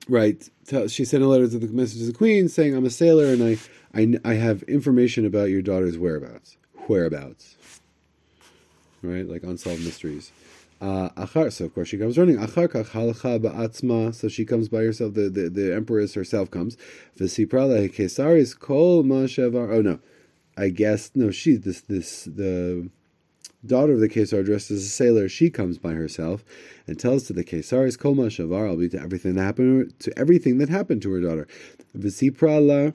[0.08, 0.48] right,
[0.88, 3.42] she sent a letter to the message to the queen saying, I'm a sailor and
[3.42, 3.58] I,
[3.94, 6.56] I, I have information about your daughter's whereabouts.
[6.86, 7.56] Whereabouts
[9.06, 9.28] right?
[9.28, 10.32] Like unsolved mysteries.
[10.80, 11.08] Uh,
[11.48, 12.36] so of course she comes running.
[12.36, 15.14] Achar ba'atzma, so she comes by herself.
[15.14, 16.76] The, the, the empress herself comes.
[17.18, 19.72] V'siprala kesaris kol ma'shevar.
[19.72, 19.98] Oh no,
[20.56, 21.30] I guess no.
[21.30, 22.88] She this this the
[23.64, 25.28] daughter of the Kesar dressed as a sailor.
[25.28, 26.44] She comes by herself
[26.86, 28.68] and tells to the Kesaris kol ma'shevar.
[28.68, 31.46] I'll be to everything that happened to everything that happened to her daughter.
[31.96, 32.94] V'siprala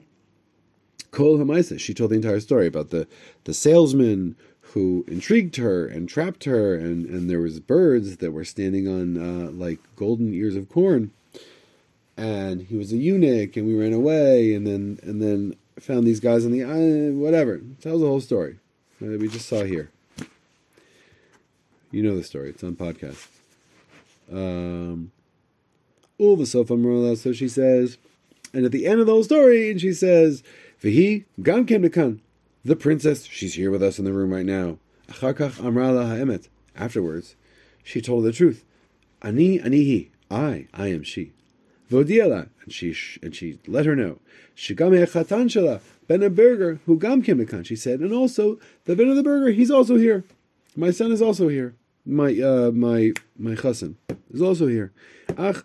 [1.10, 1.78] kol hamaisa.
[1.78, 3.06] She told the entire story about the
[3.44, 4.36] the salesman
[4.72, 9.18] who intrigued her and trapped her, and, and there was birds that were standing on
[9.18, 11.10] uh, like golden ears of corn,
[12.16, 16.20] and he was a eunuch, and we ran away, and then and then found these
[16.20, 17.60] guys on the island, whatever.
[17.80, 18.58] Tells the whole story
[19.00, 19.90] that we just saw here.
[21.90, 23.26] You know the story; it's on podcast.
[24.30, 25.12] Um,
[26.18, 27.98] all the sofa so she says,
[28.54, 30.42] and at the end of the whole story, and she says,
[30.82, 32.20] "Vihi gam kem
[32.64, 34.78] the princess, she's here with us in the room right now.
[36.76, 37.36] Afterwards,
[37.82, 38.64] she told the truth.
[39.20, 41.32] Ani anihi, I, I am she.
[41.90, 44.18] Vodiela, and she and she let her know.
[44.56, 49.08] Shigam chatan shela, ben a burger, who gam kim She said, and also the ben
[49.08, 50.24] of the burger, he's also here.
[50.76, 51.74] My son is also here.
[52.04, 53.96] My uh, my my chassan
[54.32, 54.92] is also here.
[55.36, 55.62] Ach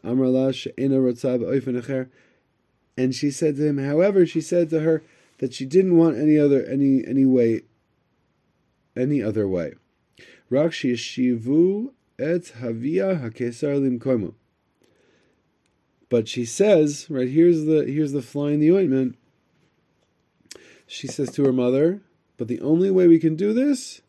[2.98, 5.04] And she said to him, however, she said to her,
[5.40, 7.62] that she didn't want any other any any way
[8.96, 9.74] any other way.
[10.50, 14.34] Rak shivu et havia hakesar limkoimu.
[16.10, 19.18] But she says, right here's the here's the fly in the ointment.
[20.86, 22.02] She says to her mother,
[22.38, 24.02] but the only way we can do this,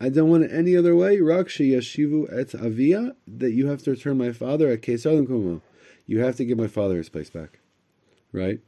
[0.00, 1.20] I don't want it any other way.
[1.20, 5.60] Rak yashivu et avia that you have to return my father at kesar limkoimu.
[6.06, 7.60] You have to give my father his place back,
[8.32, 8.60] right?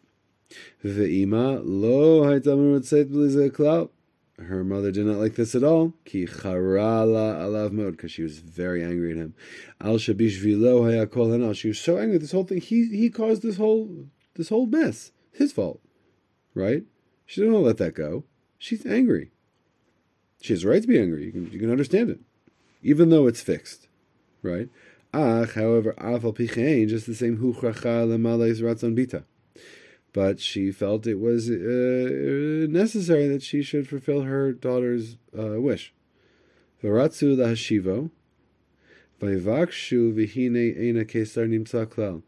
[0.85, 2.22] Ve'ima lo
[3.50, 3.90] klal.
[4.38, 5.94] Her mother did not like this at all.
[6.05, 9.35] Ki charala alav mod, because she was very angry at him.
[9.81, 11.57] Al shabish vilo hayakol hanal.
[11.57, 12.18] She was so angry.
[12.18, 15.12] This whole thing, he he caused this whole this whole mess.
[15.33, 15.81] His fault,
[16.55, 16.85] right?
[17.25, 18.25] She didn't want to let that go.
[18.59, 19.31] She's angry.
[20.42, 21.25] She has a right to be angry.
[21.25, 22.20] You can you can understand it,
[22.83, 23.88] even though it's fixed,
[24.42, 24.68] right?
[25.14, 29.25] Ach, however, afal pichein, just the same hu chacha lemales ratzon bita
[30.16, 35.92] but she felt it was uh, necessary that she should fulfill her daughter's uh, wish.
[36.83, 38.11] Varatsu lahashivo,
[39.20, 42.22] vayvakshu vihine ena kesar nimtza klal.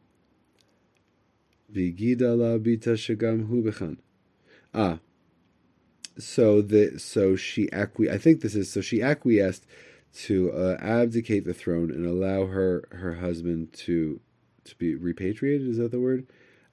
[1.73, 3.97] Vigida la bita shagam hu
[4.75, 4.99] Ah,
[6.19, 8.13] so the so she acqui.
[8.13, 9.65] I think this is so she acquiesced
[10.25, 14.21] to uh, abdicate the throne and allow her her husband to
[14.65, 15.67] to be repatriated.
[15.67, 16.27] Is that the word?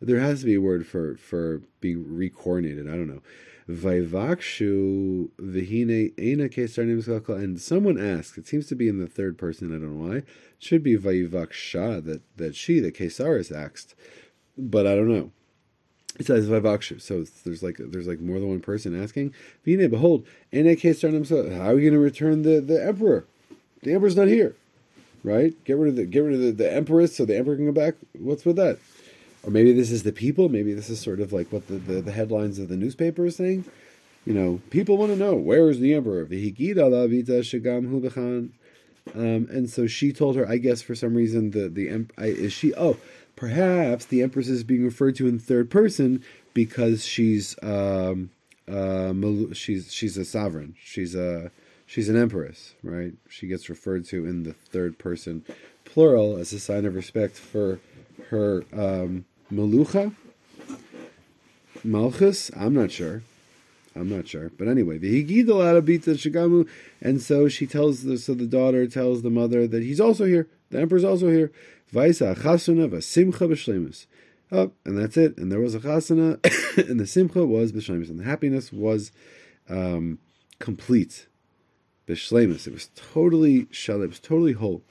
[0.06, 2.88] There has to be a word for for being recoordinated.
[2.88, 3.22] I don't know.
[3.68, 8.38] Vaivakshu vihine ena kesar and someone asks.
[8.38, 9.70] It seems to be in the third person.
[9.70, 10.18] I don't know why.
[10.18, 10.26] It
[10.60, 13.96] should be vaivaksha that that she the kesar is asked,
[14.58, 15.32] but I don't know.
[16.18, 19.34] It says Vaivakshu, so there's like there's like more than one person asking.
[19.66, 21.12] Vine, behold, ena kesar
[21.58, 23.26] How are we going to return the the emperor?
[23.82, 24.56] The emperor's not here,
[25.24, 25.54] right?
[25.66, 27.72] Get rid of the get rid of the, the empress so the emperor can go
[27.74, 27.96] back.
[28.14, 28.80] What's with that?
[29.46, 30.50] Or maybe this is the people.
[30.50, 33.36] Maybe this is sort of like what the, the, the headlines of the newspaper is
[33.36, 33.66] saying.
[34.26, 36.26] You know, people want to know where is the emperor?
[39.14, 42.74] Um, and so she told her, I guess for some reason the the is she
[42.74, 42.98] oh
[43.36, 46.24] perhaps the empress is being referred to in third person
[46.56, 48.32] because she's um,
[48.68, 49.14] uh,
[49.54, 50.76] she's she's a sovereign.
[50.84, 51.52] She's a
[51.86, 53.14] she's an empress, right?
[53.30, 55.46] She gets referred to in the third person
[55.84, 57.80] plural as a sign of respect for
[58.30, 60.14] her um, Melucha?
[61.84, 62.50] Malchus?
[62.56, 63.22] I'm not sure.
[63.96, 64.52] I'm not sure.
[64.58, 66.68] But anyway, the Higidal Arabita Shigamu,
[67.02, 70.48] and so she tells the so the daughter tells the mother that he's also here.
[70.70, 71.52] The emperor's also here.
[71.94, 74.06] Vaisa chasuna vasimcha b'shlemus.
[74.52, 75.38] Oh, and that's it.
[75.38, 76.40] And there was a chasana,
[76.90, 79.12] and the simcha was b'shlemus, and the happiness was
[79.70, 80.20] um,
[80.60, 81.28] complete.
[82.08, 82.68] B'shlemus.
[82.68, 84.02] It was totally shal.
[84.02, 84.82] It was totally whole.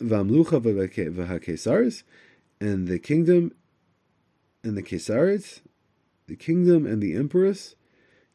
[0.00, 2.02] V'amlucha v'hakesaris,
[2.60, 3.52] and the kingdom
[4.62, 5.60] and the Kesarit,
[6.26, 7.74] the kingdom and the empress,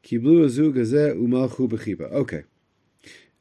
[0.03, 2.11] Kiblu azu gazeh umalchu bechipa.
[2.11, 2.43] Okay.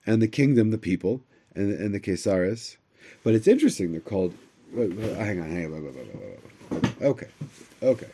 [0.05, 1.23] And the kingdom, the people,
[1.55, 2.77] and, and the Kesaris.
[3.25, 4.35] But it's interesting, they're called.
[4.75, 6.83] hang on, hang on.
[7.03, 7.29] Okay.
[7.83, 8.09] Okay.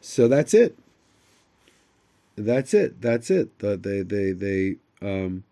[0.00, 0.78] So that's it.
[2.36, 3.00] That's it.
[3.02, 3.58] That's it.
[3.58, 5.44] The, they they they um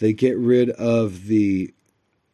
[0.00, 1.72] they get rid of the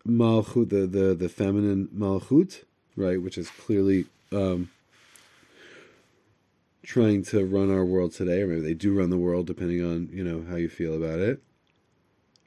[0.06, 2.62] malchut, the, the the feminine malchut,
[2.96, 4.70] right, which is clearly um,
[6.82, 10.08] trying to run our world today, or maybe they do run the world, depending on
[10.12, 11.42] you know how you feel about it,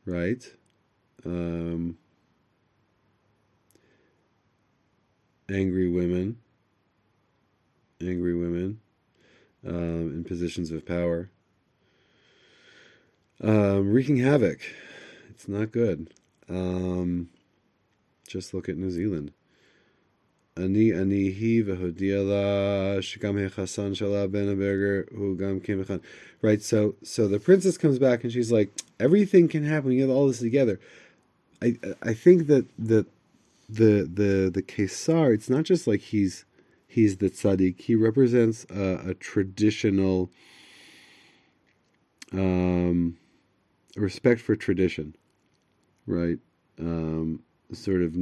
[0.06, 0.44] right?
[1.26, 1.98] Um,
[5.50, 6.38] angry women,
[8.02, 8.80] angry women
[9.66, 11.30] um, in positions of power,
[13.42, 14.62] um, wreaking havoc.
[15.30, 16.14] It's not good.
[16.50, 17.30] Um,
[18.28, 19.32] just look at New Zealand.
[20.59, 25.97] אני אני היא והודיע לה שגם החסן שלה בן הברger הוא גם כן בחן.
[26.42, 28.70] Right, so so the princess comes back and she's like,
[29.01, 29.92] everything can happen.
[29.92, 30.79] You have all this together.
[31.62, 33.07] I I think that the
[33.68, 36.44] the the the Kesar, it's not just like he's
[36.87, 37.81] he's the tzaddik.
[37.81, 40.31] He represents a, a traditional
[42.33, 43.16] um,
[43.97, 45.16] respect for tradition,
[46.07, 46.38] right?
[46.79, 47.42] Um,
[47.73, 48.14] sort of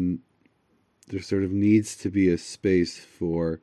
[1.08, 3.60] there sort of needs to be a space for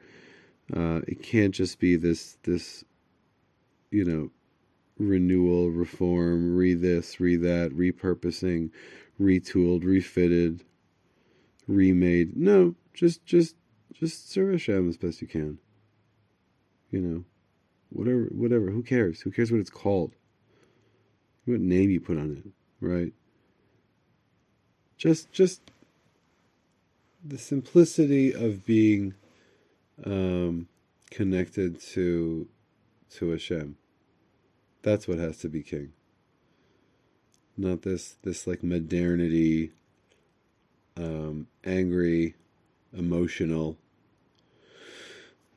[0.74, 2.84] uh, it can't just be this this
[3.90, 4.30] you know
[4.98, 8.70] renewal reform re this re that repurposing
[9.20, 10.64] retooled refitted
[11.66, 12.36] remade.
[12.36, 13.56] No just just
[13.92, 15.58] just serve Hashem as best you can.
[16.90, 17.24] You know
[17.90, 19.20] whatever whatever who cares?
[19.20, 20.12] Who cares what it's called?
[21.44, 22.52] What name you put on it
[22.84, 23.12] right?
[24.96, 25.60] Just just
[27.24, 29.14] the simplicity of being
[30.04, 30.68] um,
[31.10, 32.48] connected to
[33.14, 33.76] to Hashem.
[34.82, 35.92] That's what has to be king.
[37.56, 39.70] Not this this like modernity,
[40.96, 42.34] um, angry,
[42.92, 43.78] emotional,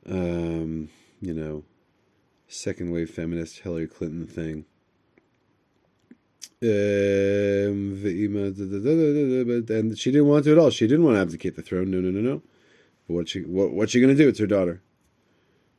[0.08, 0.88] um,
[1.20, 1.64] you know,
[2.46, 4.64] second wave feminist Hillary Clinton thing.
[6.60, 10.70] Um, and she didn't want to at all.
[10.70, 11.90] She didn't want to abdicate the throne.
[11.90, 12.42] No, no, no, no.
[13.06, 14.28] But what she what what's she going to do?
[14.28, 14.82] It's her daughter,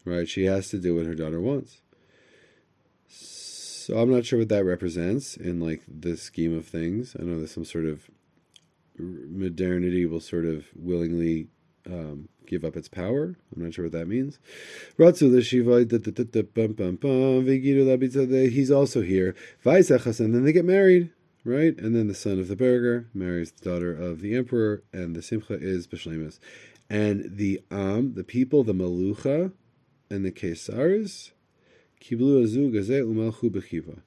[0.06, 0.28] right?
[0.28, 1.82] She has to do what her daughter wants.
[3.08, 7.16] So I'm not sure what that represents in like the scheme of things.
[7.20, 8.10] I know there's some sort of
[8.98, 11.48] modernity will sort of willingly
[11.86, 13.36] um, give up its power.
[13.56, 14.40] I'm not sure what that means.
[18.54, 19.36] He's also here.
[19.66, 21.12] And then they get married,
[21.44, 21.78] right?
[21.78, 25.22] And then the son of the burger marries the daughter of the emperor, and the
[25.22, 26.40] simcha is b'shlemus.
[26.90, 29.52] And the Am, the people, the Malucha,
[30.10, 31.32] and the Kesars,
[32.02, 34.02] kiblu azu umalchu b'chiva.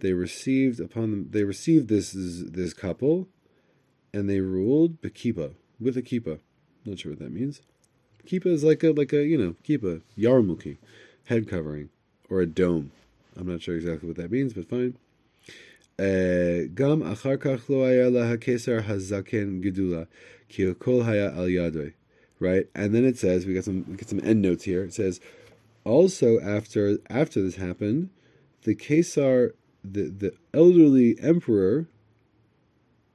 [0.00, 1.26] They received upon them.
[1.30, 3.28] They received this this couple,
[4.14, 6.40] and they ruled b'kipa with a kippah.
[6.88, 7.60] Not sure what that means.
[8.26, 10.78] Kippah is like a like a you know kippah yarmuki,
[11.26, 11.90] head covering
[12.30, 12.92] or a dome.
[13.36, 14.96] I'm not sure exactly what that means, but fine.
[15.98, 20.06] Gam achar kach lo haya hazaken gedula
[20.48, 21.90] ki haya al
[22.40, 22.66] right?
[22.74, 24.84] And then it says we got some we get some end notes here.
[24.84, 25.20] It says
[25.84, 28.08] also after after this happened,
[28.62, 31.86] the Caesar, the the elderly emperor,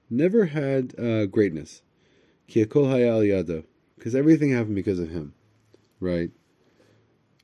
[0.09, 1.81] never had uh, greatness.
[3.95, 5.33] Because everything happened because of him,
[5.99, 6.31] right?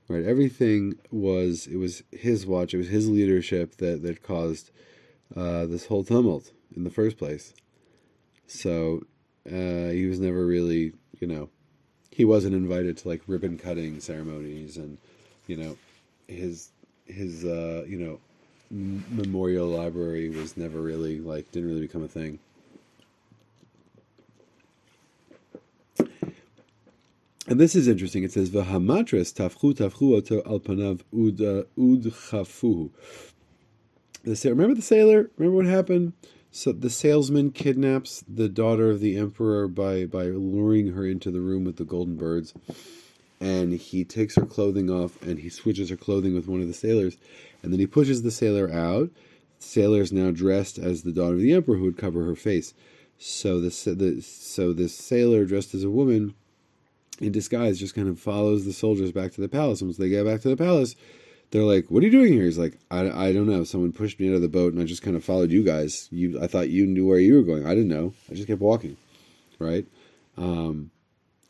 [0.07, 0.25] Right.
[0.25, 2.73] Everything was it was his watch.
[2.73, 4.71] It was his leadership that that caused
[5.35, 7.53] uh, this whole tumult in the first place.
[8.47, 9.05] So
[9.45, 11.49] uh, he was never really, you know,
[12.09, 14.97] he wasn't invited to like ribbon cutting ceremonies and,
[15.45, 15.77] you know,
[16.27, 16.71] his
[17.05, 18.19] his uh, you know
[18.71, 22.39] memorial library was never really like didn't really become a thing.
[27.47, 28.23] And this is interesting.
[28.23, 32.91] It says v'hamatras tafchu tafchu oto al panav ud uh, ud chafuhu.
[34.23, 35.31] The remember the sailor.
[35.37, 36.13] Remember what happened.
[36.51, 41.41] So the salesman kidnaps the daughter of the emperor by by luring her into the
[41.41, 42.53] room with the golden birds,
[43.39, 46.73] and he takes her clothing off and he switches her clothing with one of the
[46.73, 47.17] sailors,
[47.63, 49.11] and then he pushes the sailor out.
[49.59, 52.35] The sailor is now dressed as the daughter of the emperor who would cover her
[52.35, 52.73] face.
[53.17, 56.33] So the so this sailor dressed as a woman
[57.19, 59.81] in disguise just kind of follows the soldiers back to the palace.
[59.81, 60.95] Once they get back to the palace,
[61.51, 63.63] they're like, "What are you doing here?" He's like, "I, I don't know.
[63.63, 66.07] Someone pushed me out of the boat, and I just kind of followed you guys.
[66.11, 67.65] You, I thought you knew where you were going.
[67.65, 68.13] I didn't know.
[68.29, 68.97] I just kept walking,
[69.59, 69.85] right?"
[70.37, 70.91] Um,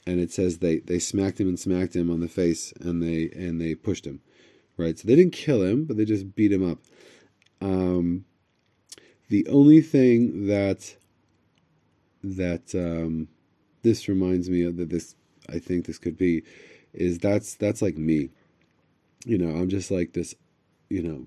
[0.05, 3.29] and it says they they smacked him and smacked him on the face, and they
[3.35, 4.21] and they pushed him,
[4.77, 4.97] right?
[4.97, 6.79] So they didn't kill him, but they just beat him up.
[7.61, 8.25] Um,
[9.27, 10.95] the only thing that
[12.23, 13.27] that um,
[13.83, 15.15] this reminds me of that this
[15.49, 16.43] I think this could be
[16.93, 18.29] is that's that's like me.
[19.25, 20.33] You know, I'm just like this,
[20.89, 21.25] you know,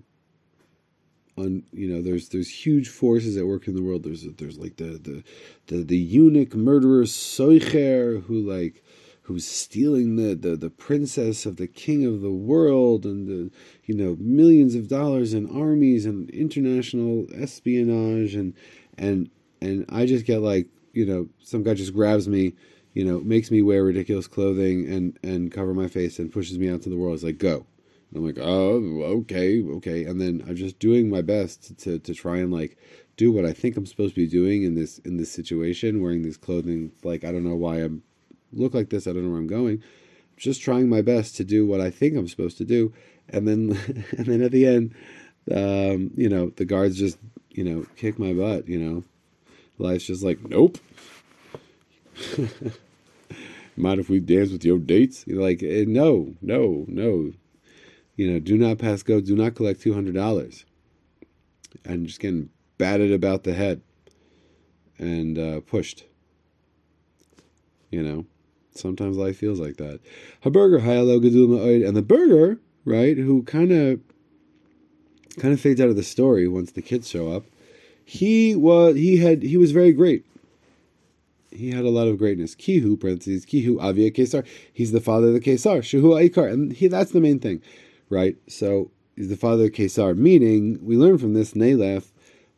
[1.37, 4.77] on you know there's there's huge forces at work in the world there's there's like
[4.77, 5.25] the the
[5.69, 8.83] the, the eunuch murderer Soicher who like
[9.23, 13.51] who's stealing the, the the princess of the king of the world and the
[13.85, 18.55] you know millions of dollars in armies and international espionage and
[18.99, 22.53] and and I just get like you know some guy just grabs me
[22.95, 26.71] you know, makes me wear ridiculous clothing and and cover my face and pushes me
[26.71, 27.15] out to the world.
[27.15, 27.67] It's like go.
[28.11, 30.05] And I'm like, oh, okay, okay.
[30.05, 32.77] And then I'm just doing my best to, to try and like
[33.17, 36.23] do what I think I'm supposed to be doing in this in this situation, wearing
[36.23, 36.93] these clothing.
[37.03, 38.03] Like I don't know why I'm
[38.53, 39.07] look like this.
[39.07, 39.83] I don't know where I'm going.
[40.37, 42.93] Just trying my best to do what I think I'm supposed to do,
[43.29, 43.79] and then
[44.19, 44.95] and then at the end,
[45.51, 47.19] um, you know, the guards just
[47.51, 48.69] you know kick my butt.
[48.69, 49.05] You know,
[49.79, 50.79] life's just like nope.
[53.77, 55.25] Mind if we dance with your dates?
[55.27, 57.33] You're like, eh, no, no, no.
[58.17, 60.65] You know, do not pass go, do not collect $200.
[61.85, 63.81] And just getting batted about the head
[64.99, 66.05] and uh, pushed.
[67.91, 68.27] You know,
[68.75, 70.01] sometimes life feels like that.
[70.45, 70.81] Haburger,
[71.87, 74.01] and the burger, right, who kind of
[75.39, 77.45] kind of fades out of the story once the kids show up.
[78.05, 80.25] He was he had he was very great
[81.55, 82.55] he had a lot of greatness.
[82.55, 84.47] Kihu, parentheses, Kihu Avia Kesar.
[84.73, 85.79] He's the father of the Kesar.
[85.79, 86.53] Shuhu Aikar.
[86.53, 87.63] And he, that's the main thing,
[88.09, 88.37] right?
[88.49, 92.13] So he's the father of Kesar, meaning we learn from this Nalef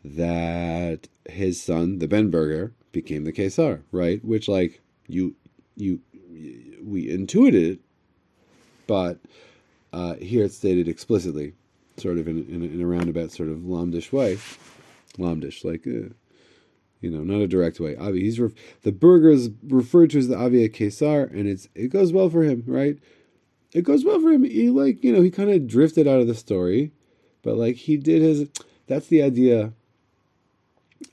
[0.05, 4.25] that his son, the Benberger, became the Kesar, right?
[4.25, 5.35] Which, like, you,
[5.77, 6.01] you,
[6.83, 7.81] we intuited,
[8.87, 9.19] but
[9.93, 11.55] uh, here it's stated explicitly,
[11.97, 14.39] sort of in, in, in a roundabout, sort of lamdish way.
[15.19, 16.13] Lamdish, like, uh,
[17.05, 17.95] you know, not a direct way.
[17.97, 18.41] Avi, he's
[18.81, 22.43] the burger is referred to as the Avia Kesar, and it's it goes well for
[22.43, 22.99] him, right?
[23.75, 24.43] It goes well for him.
[24.43, 26.93] He like you know he kind of drifted out of the story,
[27.43, 28.49] but like he did his.
[28.87, 29.75] That's the idea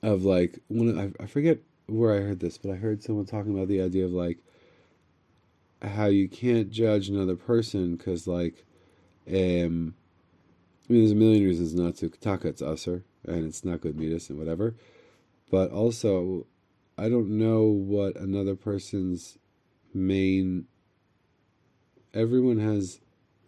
[0.01, 0.97] of like one.
[0.97, 4.05] I, I forget where I heard this, but I heard someone talking about the idea
[4.05, 4.39] of like
[5.81, 8.65] how you can't judge another person because like
[9.27, 9.93] um
[10.89, 13.97] I mean there's a million reasons not to taka it's usher and it's not good
[13.97, 14.75] midas and whatever
[15.51, 16.47] but also
[16.97, 19.37] I don't know what another person's
[19.93, 20.65] main.
[22.13, 22.99] Everyone has.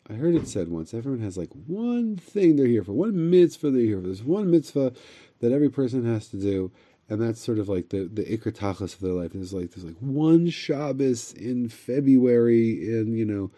[0.09, 0.93] I heard it said once.
[0.93, 4.07] Everyone has like one thing they're here for, one mitzvah they're here for.
[4.07, 4.93] There's one mitzvah
[5.39, 6.71] that every person has to do,
[7.09, 9.31] and that's sort of like the the ikar of their life.
[9.33, 13.51] There's like there's like one Shabbos in February in you know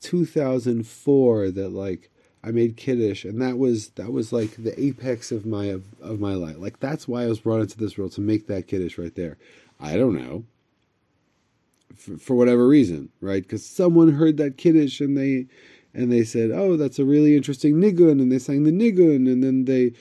[0.00, 2.10] 2004 that like
[2.44, 6.18] I made kiddush, and that was that was like the apex of my of, of
[6.18, 6.56] my life.
[6.58, 9.38] Like that's why I was brought into this world to make that kiddush right there.
[9.80, 10.44] I don't know.
[11.94, 13.42] For, for whatever reason, right?
[13.42, 15.46] Because someone heard that kiddush and they
[15.94, 19.44] and they said, "Oh, that's a really interesting nigun," and they sang the nigun, and
[19.44, 19.92] then they,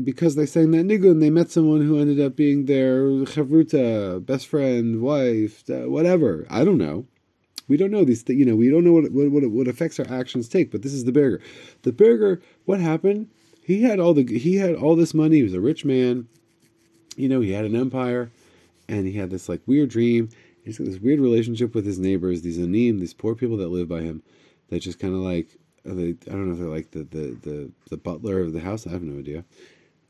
[0.00, 4.48] because they sang that nigun, they met someone who ended up being their chavruta, best
[4.48, 6.46] friend, wife, uh, whatever.
[6.50, 7.06] I don't know.
[7.72, 8.22] We don't know these.
[8.22, 10.70] Th- you know, we don't know what what what, affects our actions take.
[10.70, 11.40] But this is the Berger.
[11.82, 12.40] The Berger.
[12.64, 13.28] What happened?
[13.62, 15.36] He had all the he had all this money.
[15.36, 16.28] He was a rich man.
[17.16, 18.30] You know, he had an empire,
[18.88, 20.28] and he had this like weird dream.
[20.64, 23.88] He's got this weird relationship with his neighbors, these anim, these poor people that live
[23.88, 24.22] by him
[24.72, 25.48] they just kind of like
[25.84, 28.86] they, I don't know if they're like the, the, the, the butler of the house.
[28.86, 29.44] I have no idea.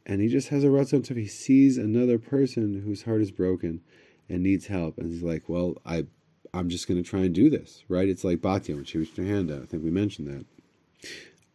[0.07, 1.17] And he just has a ratzon tov.
[1.17, 3.81] He sees another person whose heart is broken
[4.29, 6.07] and needs help, and he's like, "Well, I,
[6.55, 8.09] I'm just going to try and do this." Right?
[8.09, 9.63] It's like Batya when she reached her hand out.
[9.63, 10.47] I think we mentioned that.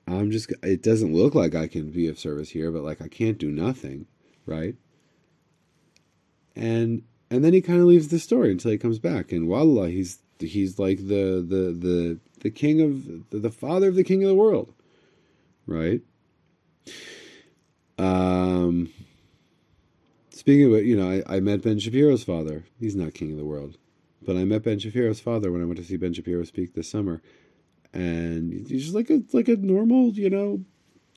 [0.07, 0.51] I'm just.
[0.63, 3.51] It doesn't look like I can be of service here, but like I can't do
[3.51, 4.07] nothing,
[4.45, 4.75] right?
[6.55, 9.85] And and then he kind of leaves the story until he comes back, and voila,
[9.85, 14.29] he's he's like the the the the king of the father of the king of
[14.29, 14.73] the world,
[15.65, 16.01] right?
[17.97, 18.93] Um,
[20.29, 22.65] speaking of it, you know, I, I met Ben Shapiro's father.
[22.79, 23.77] He's not king of the world,
[24.27, 26.87] but I met Ben Shapiro's father when I went to see Ben Shapiro speak this
[26.87, 27.23] summer,
[27.93, 30.63] and he's just like a like a normal, you know,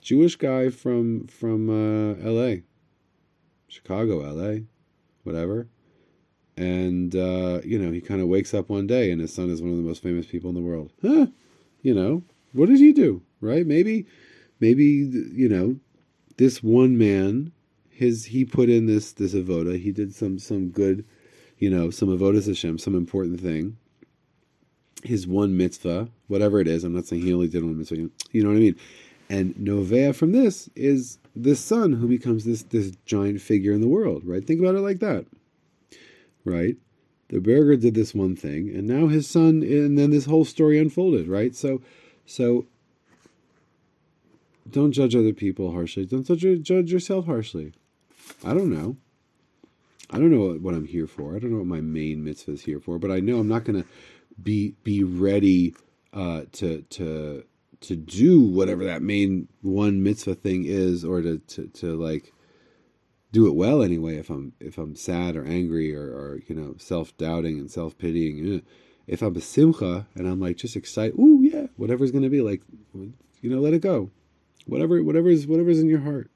[0.01, 2.63] Jewish guy from from uh, L.A.,
[3.69, 4.65] Chicago, L.A.,
[5.25, 5.69] whatever
[6.61, 9.63] and uh, you know he kind of wakes up one day and his son is
[9.63, 11.27] one of the most famous people in the world huh
[11.83, 14.07] you know what did he do right maybe
[14.61, 15.77] maybe you know
[16.37, 17.51] this one man
[17.89, 21.05] his he put in this this avoda he did some some good
[21.61, 23.77] you know some avodas Hashem some important thing
[25.05, 27.97] his one mitzvah whatever it is I'm not saying he only did one mitzvah
[28.33, 28.77] you know what I mean
[29.29, 33.89] and novea from this is this son who becomes this this giant figure in the
[33.89, 35.27] world right think about it like that
[36.45, 36.77] right?
[37.29, 40.79] The Berger did this one thing, and now his son, and then this whole story
[40.79, 41.55] unfolded, right?
[41.55, 41.81] So,
[42.27, 42.67] so
[44.69, 46.07] don't judge other people harshly.
[46.07, 47.73] Don't judge yourself harshly.
[48.45, 48.97] I don't know.
[50.13, 51.37] I don't know what, I'm here for.
[51.37, 53.65] I don't know what my main mitzvah is here for, but I know I'm not
[53.65, 53.89] going to
[54.43, 55.75] be be ready
[56.13, 57.45] uh, to to
[57.83, 62.33] to do whatever that main one mitzvah thing is, or to to, to like
[63.33, 66.75] do it well anyway if i'm if i'm sad or angry or, or you know
[66.79, 68.63] self-doubting and self-pitying.
[69.07, 72.43] If i'm a simcha and i'm like just excited ooh yeah whatever's going to be
[72.43, 72.63] like
[72.95, 73.15] you
[73.51, 74.11] know let it go.
[74.67, 76.31] Whatever whatever's whatever's in your heart.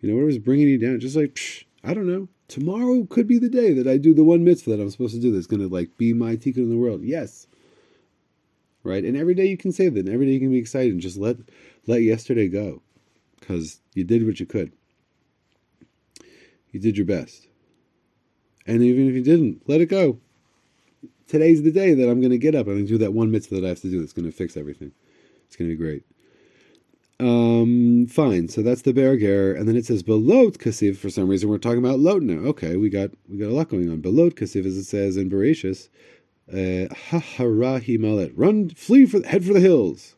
[0.00, 1.00] You know whatever's bringing you down.
[1.00, 4.24] Just like psh, i don't know tomorrow could be the day that i do the
[4.24, 6.70] one mitzvah that i'm supposed to do that's going to like be my tikkun in
[6.70, 7.46] the world yes
[8.82, 10.92] right and every day you can say that and every day you can be excited
[10.92, 11.36] and just let
[11.86, 12.82] let yesterday go
[13.40, 14.72] because you did what you could
[16.74, 17.46] you did your best.
[18.66, 20.18] And even if you didn't, let it go.
[21.28, 23.64] Today's the day that I'm going to get up and do that one mitzvah that
[23.64, 24.90] I have to do that's going to fix everything.
[25.46, 26.02] It's going to be great.
[27.20, 28.48] Um, fine.
[28.48, 30.96] So that's the Berger, and then it says Belot Kasiv.
[30.96, 32.48] For some reason, we're talking about Lot now.
[32.48, 34.02] Okay, we got we got a lot going on.
[34.02, 35.88] Belot Kasiv, as it says in Bereshis,
[36.52, 38.32] uh, Hahara Himalet.
[38.34, 40.16] Run, flee for head for the hills,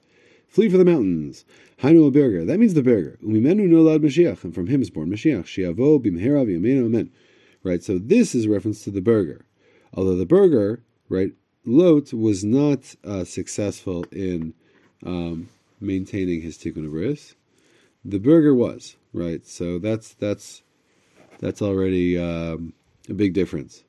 [0.49, 1.45] flee for the mountains.
[1.83, 2.47] Hainu Berger.
[2.47, 3.19] That means the Berger.
[3.23, 5.45] Umimenu nolad Mashiach, and from him is born Mashiach.
[5.45, 7.11] Shiavo bimhera v'yameinu amen.
[7.63, 7.83] Right.
[7.83, 9.45] So this is reference to the Berger.
[9.93, 11.33] Although the Berger, right,
[11.67, 14.55] Lot was not uh, successful in
[15.05, 15.49] um,
[15.81, 17.35] maintaining his tikkun bris.
[18.05, 19.47] The burger was right.
[19.47, 20.63] So that's that's
[21.39, 22.73] that's already um,
[23.09, 23.85] a big difference.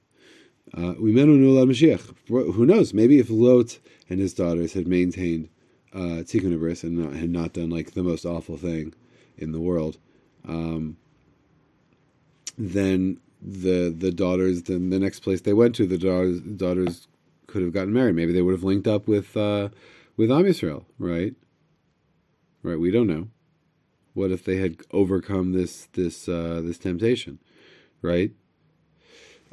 [0.74, 2.94] Uh, Who knows?
[2.94, 3.80] Maybe if Lot
[4.10, 5.50] and his daughters had maintained
[5.94, 8.94] uh, Tikkun Abris and not, had not done like the most awful thing
[9.38, 9.98] in the world,
[10.48, 10.98] um,
[12.58, 17.08] then the the daughters, then the next place they went to, the daughters, daughters
[17.48, 18.16] could have gotten married.
[18.16, 19.70] Maybe they would have linked up with uh,
[20.18, 21.34] with Am Yisrael, right?
[22.68, 22.78] Right.
[22.78, 23.30] We don't know.
[24.14, 27.40] What if they had overcome this this uh, this temptation,
[28.02, 28.32] right?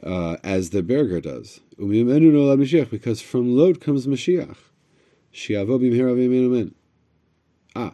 [0.03, 4.57] Uh, as the Berger does, because from Lot comes Mashiach.
[7.77, 7.93] Ah,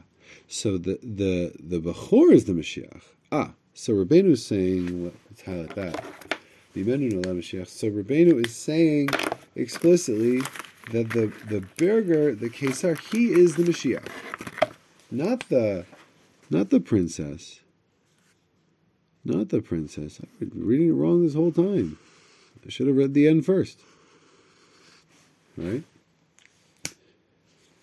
[0.49, 3.03] so the the the Bechor is the Mashiach.
[3.31, 6.03] Ah, so Rabbeinu is saying, let's highlight that.
[6.73, 9.11] So Rabbeinu is saying
[9.55, 10.41] explicitly
[10.93, 14.09] that the the Berger, the Kesar, he is the Mashiach,
[15.11, 15.85] not the
[16.51, 17.61] not the princess.
[19.25, 20.21] Not the princess.
[20.23, 21.99] I've been reading it wrong this whole time.
[22.67, 23.79] I should have read the end first.
[25.57, 25.83] Right?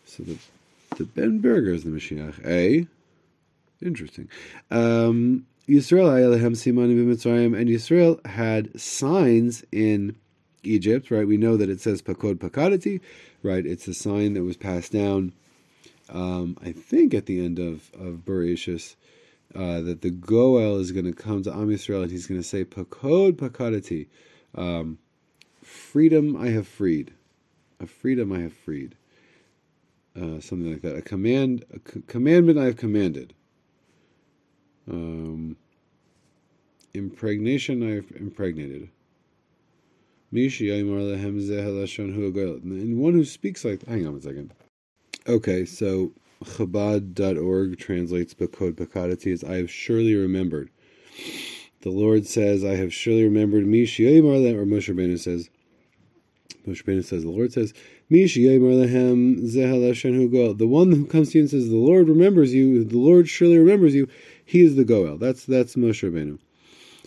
[0.05, 0.38] So the,
[0.97, 2.45] the Ben Berger is the Mashiach.
[2.45, 2.88] A.
[3.86, 4.30] Interesting.
[4.71, 10.15] Um, Yisrael and Yisrael had signs in
[10.63, 11.28] Egypt, right?
[11.28, 12.99] We know that it says Pakod Pakadati,
[13.43, 13.65] right?
[13.65, 15.34] It's a sign that was passed down
[16.10, 18.95] um, I think at the end of of Bereshis,
[19.55, 22.47] uh, that the Goel is going to come to Am Yisrael and he's going to
[22.47, 24.08] say, "Pakod pakadati,"
[24.55, 24.99] um,
[25.64, 27.14] freedom I have freed,
[27.80, 28.95] a freedom I have freed,
[30.16, 30.95] uh, something like that.
[30.95, 33.34] A command, a c- commandment I have commanded.
[34.89, 35.58] Um,
[36.93, 38.89] impregnation I have impregnated.
[40.32, 40.99] And
[42.99, 44.53] one who speaks like hang on a second.
[45.28, 50.69] Okay, so Chabad.org translates Pakod Pakadati as I have surely remembered.
[51.82, 55.49] The Lord says, I have surely remembered me, or Moshe Rabbeinu says,
[56.65, 57.73] Moshe Rabbeinu says, the Lord says,
[58.09, 58.57] Mi The
[60.67, 63.93] one who comes to you and says, the Lord remembers you, the Lord surely remembers
[63.93, 64.07] you,
[64.45, 65.17] he is the Goel.
[65.17, 66.39] That's that's Moshe Rabbeinu.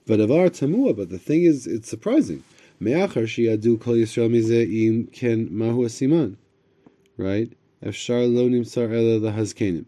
[0.07, 2.45] But Avar Tamua, but the thing is, it's surprising.
[2.81, 6.37] Me'achar shi'adu kol Yisrael mizeh ken mahu siman.
[7.17, 7.53] Right?
[7.83, 9.87] Efshar lo nimsar ela lahazkenim.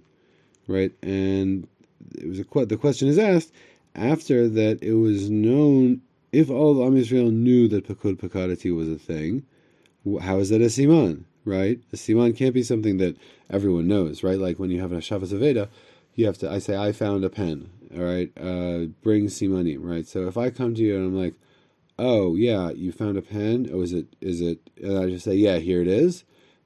[0.67, 0.93] Right?
[1.03, 1.67] And
[2.15, 3.53] it was a the question is asked
[3.95, 8.89] after that it was known if all of Am Yisrael knew that Pakod Pakadati was
[8.89, 9.45] a thing,
[10.23, 11.25] how is that a siman?
[11.45, 11.81] Right?
[11.93, 13.17] A siman can't be something that
[13.51, 14.39] everyone knows, right?
[14.39, 15.69] Like when you have a Shavas Aveda,
[16.15, 16.51] you have to.
[16.51, 17.71] I say, I found a pen.
[17.95, 19.79] All right, uh, bring simanim.
[19.81, 20.07] Right.
[20.07, 21.35] So if I come to you and I'm like,
[21.99, 23.69] oh yeah, you found a pen.
[23.73, 24.07] Oh, is it?
[24.21, 24.59] Is it?
[24.83, 26.25] And I just say, yeah, here it is.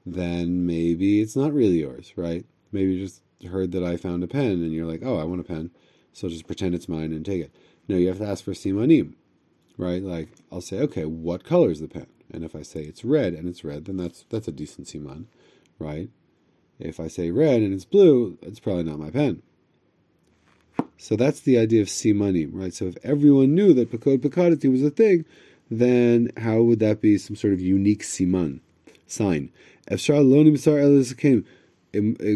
[0.09, 2.45] Then maybe it's not really yours, right?
[2.71, 5.41] Maybe you just heard that I found a pen, and you're like, oh, I want
[5.41, 5.69] a pen,
[6.13, 7.51] so just pretend it's mine and take it.
[7.89, 9.15] No, you have to ask for simanim,
[9.77, 10.01] right?
[10.01, 12.07] Like I'll say, okay, what color is the pen?
[12.31, 15.25] And if I say it's red and it's red, then that's that's a decent siman,
[15.77, 16.09] right?
[16.79, 19.41] If I say red and it's blue, it's probably not my pen.
[20.97, 22.73] So that's the idea of simanim, right?
[22.73, 25.25] So if everyone knew that pakod pakadati was a thing,
[25.69, 28.61] then how would that be some sort of unique siman
[29.07, 29.51] sign?
[29.89, 30.03] It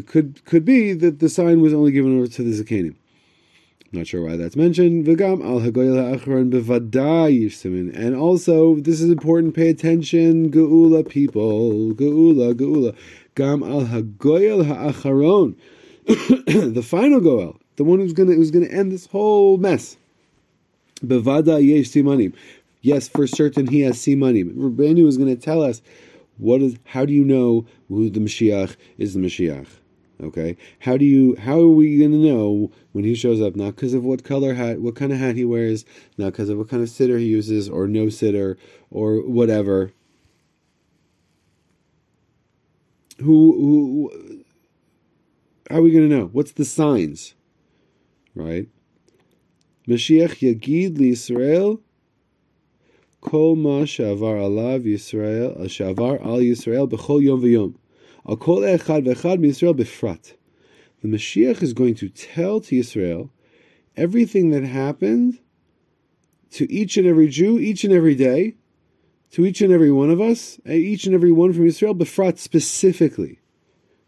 [0.08, 2.96] could could be that the sign was only given over to the zakenim.
[3.94, 5.06] Not sure why that's mentioned.
[5.10, 6.16] Al And
[8.16, 9.54] also, this is important.
[9.54, 12.96] Pay attention, geula people, geula, geula.
[13.36, 15.56] Gam al hagoyel ha'acharon.
[16.74, 19.98] The final goel the one who's gonna who's gonna end this whole mess.
[21.04, 22.34] Bevada yesh simanim.
[22.82, 24.56] Yes, for certain he has simanim.
[24.56, 25.82] Rabbeinu is to tell us
[26.42, 26.76] what is.
[26.86, 29.68] How do you know who the Mashiach is the Mashiach?
[30.22, 31.36] Okay, how do you?
[31.38, 33.56] How are we going to know when he shows up?
[33.56, 35.86] Not because of what color hat, what kind of hat he wears,
[36.18, 38.58] not because of what kind of sitter he uses, or no sitter,
[38.90, 39.94] or whatever.
[43.20, 43.54] Who,
[44.12, 44.44] who?
[45.70, 46.26] How are we going to know?
[46.26, 47.36] What's the signs?
[48.36, 48.68] right?
[49.88, 51.82] Mashiach Yagid Yisrael
[61.02, 63.32] The Mashiach is going to tell to Israel
[63.98, 65.40] everything that happened
[66.52, 68.56] to each and every Jew, each and every day,
[69.32, 73.40] to each and every one of us, each and every one from Israel, Befrat specifically.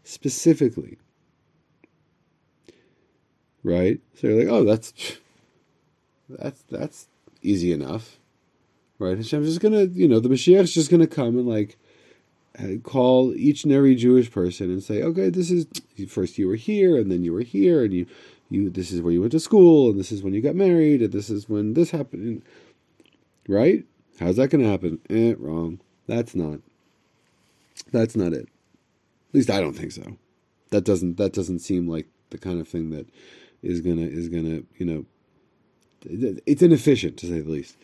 [0.02, 0.98] Specifically
[3.64, 3.98] right?
[4.14, 4.92] So you're like, oh, that's
[6.28, 7.08] that's that's
[7.42, 8.20] easy enough,
[9.04, 9.16] right?
[9.16, 11.76] Hashem's just gonna, you know, the Mashiach's just gonna come and like
[12.82, 15.66] call each and every Jewish person and say, okay, this is
[16.08, 18.06] first you were here, and then you were here, and you
[18.50, 21.02] you this is where you went to school, and this is when you got married,
[21.02, 22.42] and this is when this happened,
[23.48, 23.84] right?
[24.20, 25.00] How's that gonna happen?
[25.10, 25.80] Eh, wrong.
[26.06, 26.60] That's not.
[27.90, 28.48] That's not it.
[29.28, 30.16] At least I don't think so.
[30.70, 33.06] That doesn't that doesn't seem like the kind of thing that
[33.62, 35.06] is gonna is gonna you know
[36.06, 37.76] it's inefficient to say the least.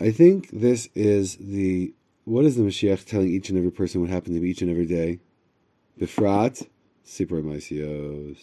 [0.00, 4.10] I think this is the what is the Mashiach telling each and every person what
[4.10, 5.20] happened to each and every day?
[6.00, 6.66] Befrat
[7.06, 8.38] Sipur Maisios.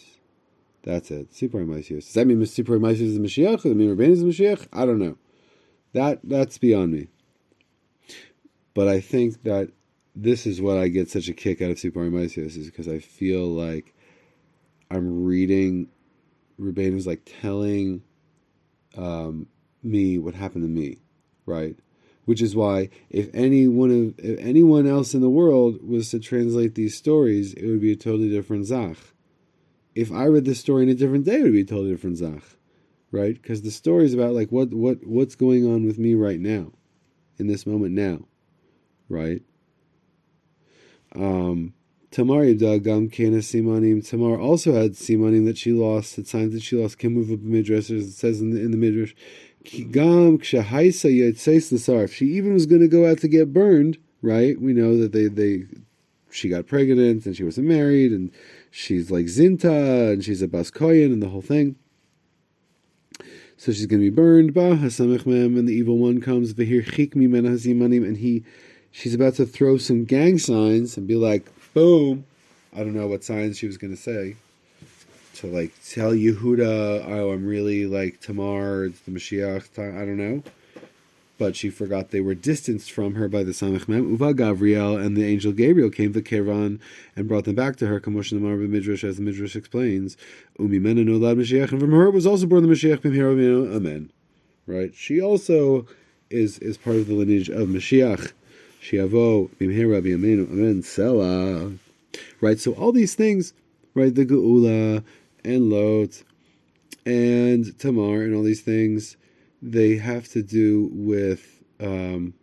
[0.82, 1.32] That's it.
[1.32, 2.04] Sipur Maisios.
[2.04, 3.56] Does that mean Sipur Maisios is the Mashiach?
[3.56, 4.68] Does that mean Rabbeinu is the Mashiach?
[4.72, 5.18] I don't know.
[5.92, 7.08] That that's beyond me.
[8.74, 9.70] But I think that
[10.14, 12.98] this is what I get such a kick out of Sipur Maisios is because I
[12.98, 13.94] feel like
[14.90, 15.88] I'm reading,
[16.58, 18.02] Rubain was like telling
[18.96, 19.46] um,
[19.82, 21.01] me what happened to me,
[21.46, 21.76] right?
[22.24, 26.74] Which is why if anyone of if anyone else in the world was to translate
[26.74, 28.96] these stories, it would be a totally different zach.
[29.94, 32.18] If I read this story in a different day, it would be a totally different
[32.18, 32.42] zach,
[33.10, 33.34] right?
[33.34, 36.72] Because the story is about like what what what's going on with me right now,
[37.38, 38.20] in this moment now,
[39.08, 39.42] right?
[41.14, 41.74] Um,
[42.12, 44.06] Tamar Gam Kana Simanim.
[44.06, 46.98] Tamar also had Simanim that she lost, had signs that she lost.
[46.98, 49.14] Kimuv Midrash, as it says in the, in the Midrash.
[49.64, 49.82] She
[52.26, 54.60] even was going to go out to get burned, right?
[54.60, 55.66] We know that they, they
[56.30, 58.32] she got pregnant and she wasn't married and
[58.70, 61.76] she's like Zinta and she's a Baskoyan and the whole thing.
[63.56, 64.54] So she's going to be burned.
[64.54, 66.52] Ba hasamech mem, and the evil one comes.
[66.52, 68.42] V'hir chik mimena hazimanim, and he,
[68.90, 72.24] she's about to throw some gang signs and be like, boom.
[72.74, 74.34] I don't know what signs she was going to say.
[75.36, 79.96] To like tell Yehuda, oh, I'm really like Tamar, it's the Mashiach time.
[79.96, 80.42] I don't know
[81.42, 84.10] but she forgot they were distanced from her by the Samech Mem.
[84.10, 86.78] Uva Gavriel and the angel Gabriel came to Kevan
[87.16, 88.00] and brought them back to her.
[88.00, 90.16] Kamoshin Marva Midrash, as the Midrash explains.
[90.60, 94.12] Umi Mena no Mashiach, and from her was also born the Mashiach Bim Amen.
[94.68, 94.94] Right?
[94.94, 95.88] She also
[96.30, 98.30] is is part of the lineage of Mashiach.
[98.80, 100.82] Shiavo Bimhera B'Yamenu Amen.
[100.84, 101.72] Selah.
[102.40, 102.60] Right?
[102.60, 103.52] So all these things,
[103.94, 104.14] right?
[104.14, 105.02] The Geula
[105.44, 106.22] and Lot
[107.04, 109.16] and Tamar and all these things
[109.60, 111.62] they have to do with.
[111.80, 112.34] Um,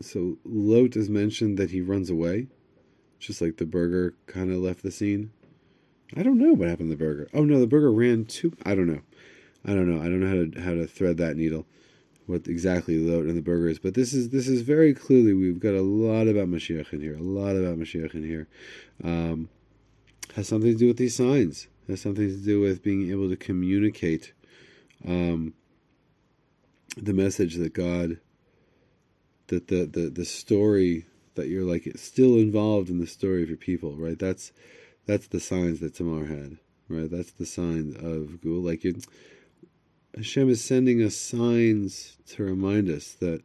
[0.00, 2.46] so Lot is mentioned that he runs away,
[3.18, 5.32] just like the burger kind of left the scene.
[6.16, 7.28] I don't know what happened to the burger.
[7.34, 8.52] Oh no, the burger ran too.
[8.64, 9.02] I don't know.
[9.64, 10.00] I don't know.
[10.00, 11.66] I don't know how to how to thread that needle.
[12.26, 15.60] What exactly Lot and the burger is, but this is this is very clearly we've
[15.60, 17.16] got a lot about Mashiach in here.
[17.16, 18.48] A lot about Mashiach in here.
[19.02, 19.48] Um,
[20.34, 21.68] has something to do with these signs.
[21.88, 24.34] Has something to do with being able to communicate
[25.06, 25.54] um,
[26.96, 28.18] the message that God,
[29.46, 31.06] that the, the, the story
[31.38, 34.18] that you're like still involved in the story of your people, right?
[34.18, 34.52] That's
[35.06, 36.58] that's the signs that Tamar had,
[36.88, 37.10] right?
[37.10, 38.60] That's the sign of Gul.
[38.60, 39.00] Like you,
[40.14, 43.42] Hashem is sending us signs to remind us that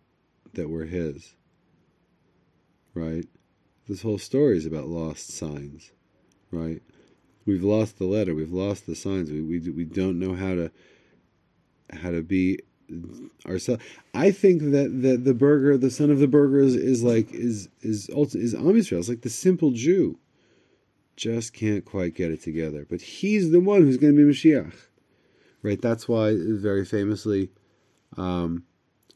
[0.55, 1.36] that we're His,
[2.93, 3.25] right?
[3.88, 5.91] This whole story is about lost signs,
[6.54, 6.82] right?
[7.45, 8.34] We've lost the letter.
[8.34, 9.32] We've lost the signs.
[9.32, 10.72] We we we don't know how to
[11.91, 12.60] how to be
[13.45, 13.84] ourselves.
[14.14, 18.10] I think that, that the burger, the son of the burgers, is like is is
[18.10, 18.99] is Am Yisrael.
[18.99, 20.20] It's like the simple Jew,
[21.16, 22.86] just can't quite get it together.
[22.89, 24.74] But he's the one who's going to be Mashiach,
[25.62, 25.82] right?
[25.82, 27.49] That's why very famously,
[28.18, 28.64] um,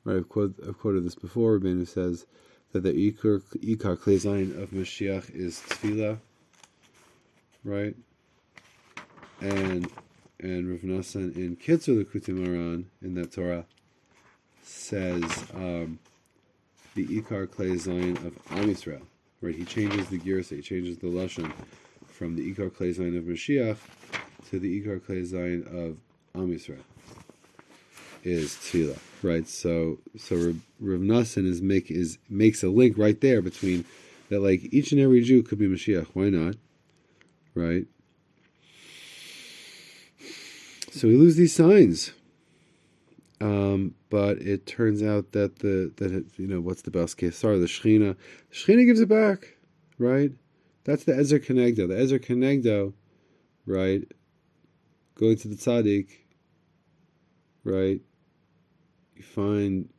[0.04, 0.18] right?
[0.18, 1.60] I've, I've quoted this before.
[1.60, 2.26] Who says
[2.72, 6.20] that the ikar ikar of Mashiach is tefillah,
[7.68, 7.96] right?
[9.42, 9.90] And
[10.40, 13.66] and Rav Nassan in Kitzur Moharan in that Torah
[14.64, 16.00] says um,
[16.96, 19.02] the Ikar Kli Zayin of Am Yisrael.
[19.40, 21.52] Right, he changes the girsa, he changes the lashon
[22.08, 23.78] from the Ikar Kli Zayin of Mashiach
[24.50, 26.80] to the Ikar Klei Zion of Am Yisrael.
[28.24, 29.48] Is tefillah, right?
[29.48, 30.36] So, so
[30.80, 33.86] Rav Nassan is make is makes a link right there between
[34.30, 36.08] that, like each and every Jew could be Mashiach.
[36.14, 36.56] Why not?
[37.58, 37.88] Right?
[40.92, 42.12] So we lose these signs.
[43.42, 47.38] Um, but it turns out that the that it, you know what's the best case?
[47.38, 48.16] Sorry, the Shechina,
[48.52, 49.58] Shechina gives it back,
[49.98, 50.32] right?
[50.84, 51.88] That's the Ezer Kenegdo.
[51.88, 52.94] The Ezer Kenegdo,
[53.66, 54.04] right?
[55.16, 56.10] Going to the tzaddik,
[57.64, 58.02] right?
[59.16, 59.90] You find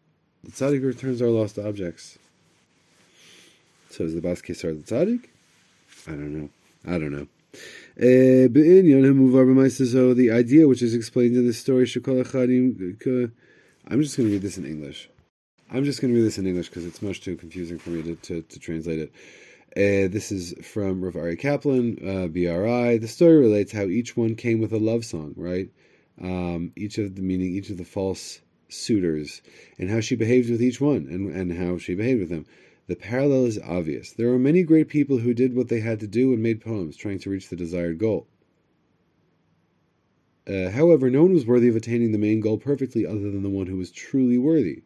[0.45, 2.19] the tzaddik returns our lost objects.
[3.91, 5.27] So is the best case the tzaddik?
[6.07, 6.51] I don't know.
[6.87, 7.27] I don't know.
[8.01, 11.83] Eh, so the idea which is explained in this story,
[13.91, 15.11] I'm just going to read this in English.
[15.71, 18.03] I'm just going to read this in English because it's much too confusing for me
[18.03, 19.13] to, to, to translate it.
[19.77, 22.99] Uh, this is from Rav Aryeh Kaplan, uh, BRI.
[22.99, 25.69] The story relates how each one came with a love song, right?
[26.23, 29.43] Um, each of the meaning, each of the false suitors,
[29.79, 32.47] and how she behaved with each one, and, and how she behaved with them.
[32.89, 34.13] The parallel is obvious.
[34.13, 36.97] There are many great people who did what they had to do and made poems
[36.97, 38.27] trying to reach the desired goal.
[40.47, 43.51] Uh, however, no one was worthy of attaining the main goal perfectly other than the
[43.51, 44.85] one who was truly worthy.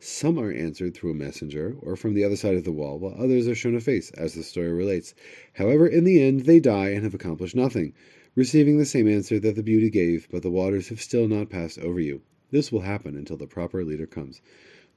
[0.00, 3.14] Some are answered through a messenger or from the other side of the wall, while
[3.16, 5.14] others are shown a face, as the story relates.
[5.52, 7.92] However, in the end, they die and have accomplished nothing,
[8.34, 11.78] receiving the same answer that the beauty gave, but the waters have still not passed
[11.78, 12.22] over you.
[12.50, 14.40] This will happen until the proper leader comes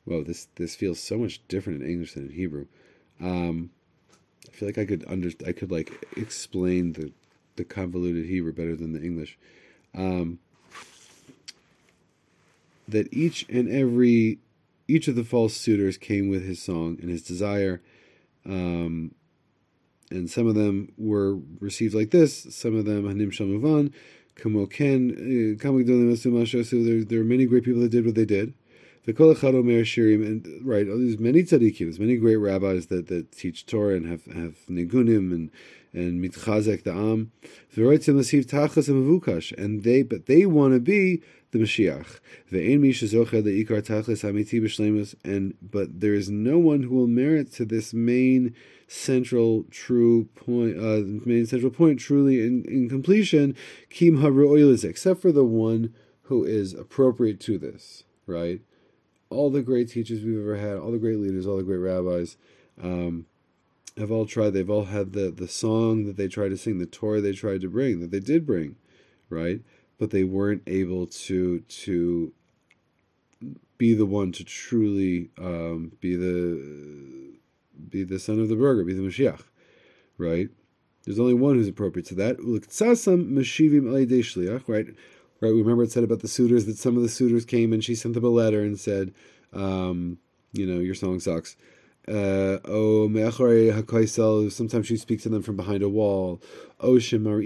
[0.08, 2.66] whoa, this this feels so much different in English than in Hebrew.
[3.22, 3.72] Um,
[4.48, 7.12] I feel like I could under I could like explain the
[7.58, 9.38] the convoluted Hebrew better than the English.
[9.94, 10.40] Um,
[12.88, 14.40] that each and every
[14.88, 17.82] each of the false suitors came with his song and his desire.
[18.46, 19.14] Um,
[20.10, 22.48] and some of them were received like this.
[22.56, 23.28] Some of them hanim
[26.50, 28.54] uh, So there, there are many great people that did what they did.
[29.08, 33.96] The Shirim, and right, there's many tzaddikim, there's many great rabbis that, that teach Torah
[33.96, 35.50] and have have nigunim and
[35.94, 37.32] and mitchazek the am,
[37.74, 42.20] tachas and and they but they want to be the Mashiach.
[42.52, 47.08] Ve'en mi shezocher leikar tachlis amiti b'shlemus, and but there is no one who will
[47.08, 48.54] merit to this main
[48.90, 53.56] central true point, uh, main central point truly in, in completion,
[53.90, 55.94] kim ha'ru'oiliz, except for the one
[56.24, 58.60] who is appropriate to this, right?
[59.30, 62.38] All the great teachers we've ever had, all the great leaders, all the great rabbis,
[62.82, 63.26] um,
[63.98, 64.52] have all tried.
[64.52, 67.62] They've all had the the song that they tried to sing, the Torah they tried
[67.62, 68.76] to bring, that they did bring,
[69.30, 69.62] right?
[69.98, 72.34] But they weren't able to to
[73.78, 77.38] be the one to truly um, be the
[77.90, 79.44] be the son of the burger, be the Mashiach,
[80.18, 80.50] right?
[81.06, 82.38] There's only one who's appropriate to that.
[84.68, 84.88] Right?
[85.40, 85.50] Right.
[85.50, 88.16] Remember it said about the suitors that some of the suitors came and she sent
[88.16, 89.14] them a letter and said,
[89.54, 90.18] um,
[90.52, 91.56] you know, your song sucks.
[92.08, 93.10] Uh, oh,
[94.50, 96.42] sometimes she speaks to them from behind a wall.
[96.80, 97.46] Oh, sometimes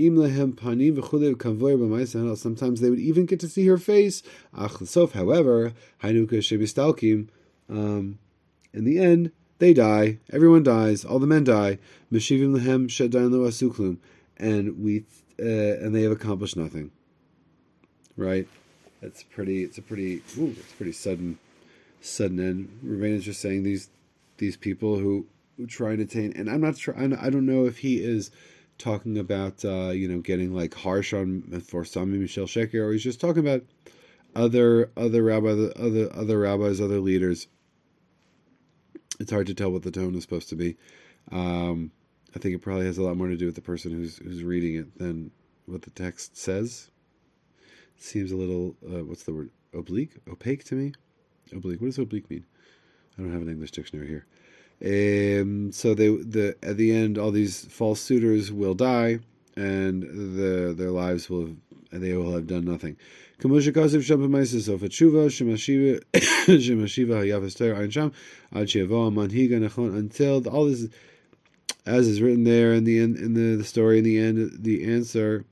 [2.79, 4.21] they would even get to see her face.
[4.53, 5.73] However,
[7.69, 8.19] um,
[8.73, 10.19] in the end, they die.
[10.31, 11.03] Everyone dies.
[11.05, 11.79] All the men die.
[14.37, 15.05] And we
[15.39, 16.91] uh, and they have accomplished nothing.
[18.21, 18.47] Right?
[19.01, 19.63] That's pretty.
[19.63, 20.21] It's a pretty.
[20.37, 21.39] Ooh, it's pretty sudden,
[22.01, 22.79] sudden end.
[22.85, 23.89] Rabbeinu is just saying these
[24.37, 25.25] these people who,
[25.57, 26.33] who try and attain.
[26.35, 26.97] And I'm not sure.
[26.97, 28.31] I don't know if he is
[28.77, 33.03] talking about uh, you know getting like harsh on for Sami Michel Sheker, or he's
[33.03, 33.63] just talking about
[34.35, 37.47] other other rabbis, other other rabbis, other leaders
[39.21, 40.75] it's hard to tell what the tone is supposed to be.
[41.31, 41.91] Um,
[42.35, 44.43] I think it probably has a lot more to do with the person who's who's
[44.43, 45.31] reading it than
[45.65, 46.89] what the text says
[48.03, 49.49] seems a little uh, what's the word?
[49.73, 50.17] Oblique?
[50.29, 50.93] Opaque to me?
[51.53, 51.81] Oblique.
[51.81, 52.45] What does oblique mean?
[53.17, 54.25] I don't have an english dictionary here.
[54.83, 59.19] Um, so they the at the end all these false suitors will die
[59.55, 61.55] and the their lives will have,
[61.91, 62.97] they will have done nothing.
[65.29, 66.01] Shemashiva,
[66.47, 67.17] Shemashiva
[69.97, 70.87] until all this,
[71.87, 74.83] as is written there in the end, in the, the story, in the end, the
[74.83, 75.45] answer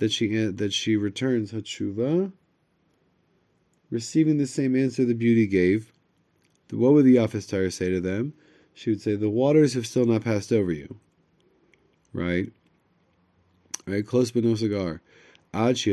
[0.00, 2.32] that she uh, that she returns, Hatshuva,
[3.90, 5.92] receiving the same answer the beauty gave,
[6.70, 8.32] what would the office tire say to them?
[8.74, 10.98] She would say, The waters have still not passed over you.
[12.12, 12.50] Right?
[13.86, 14.06] Right?
[14.06, 15.00] Close but no cigar
[15.52, 15.84] until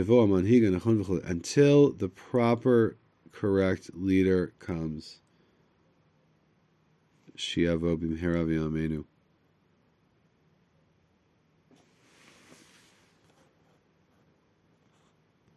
[1.92, 2.98] the proper,
[3.32, 5.20] correct leader comes.
[7.36, 9.06] Shiavo b'mhera v'yameinu.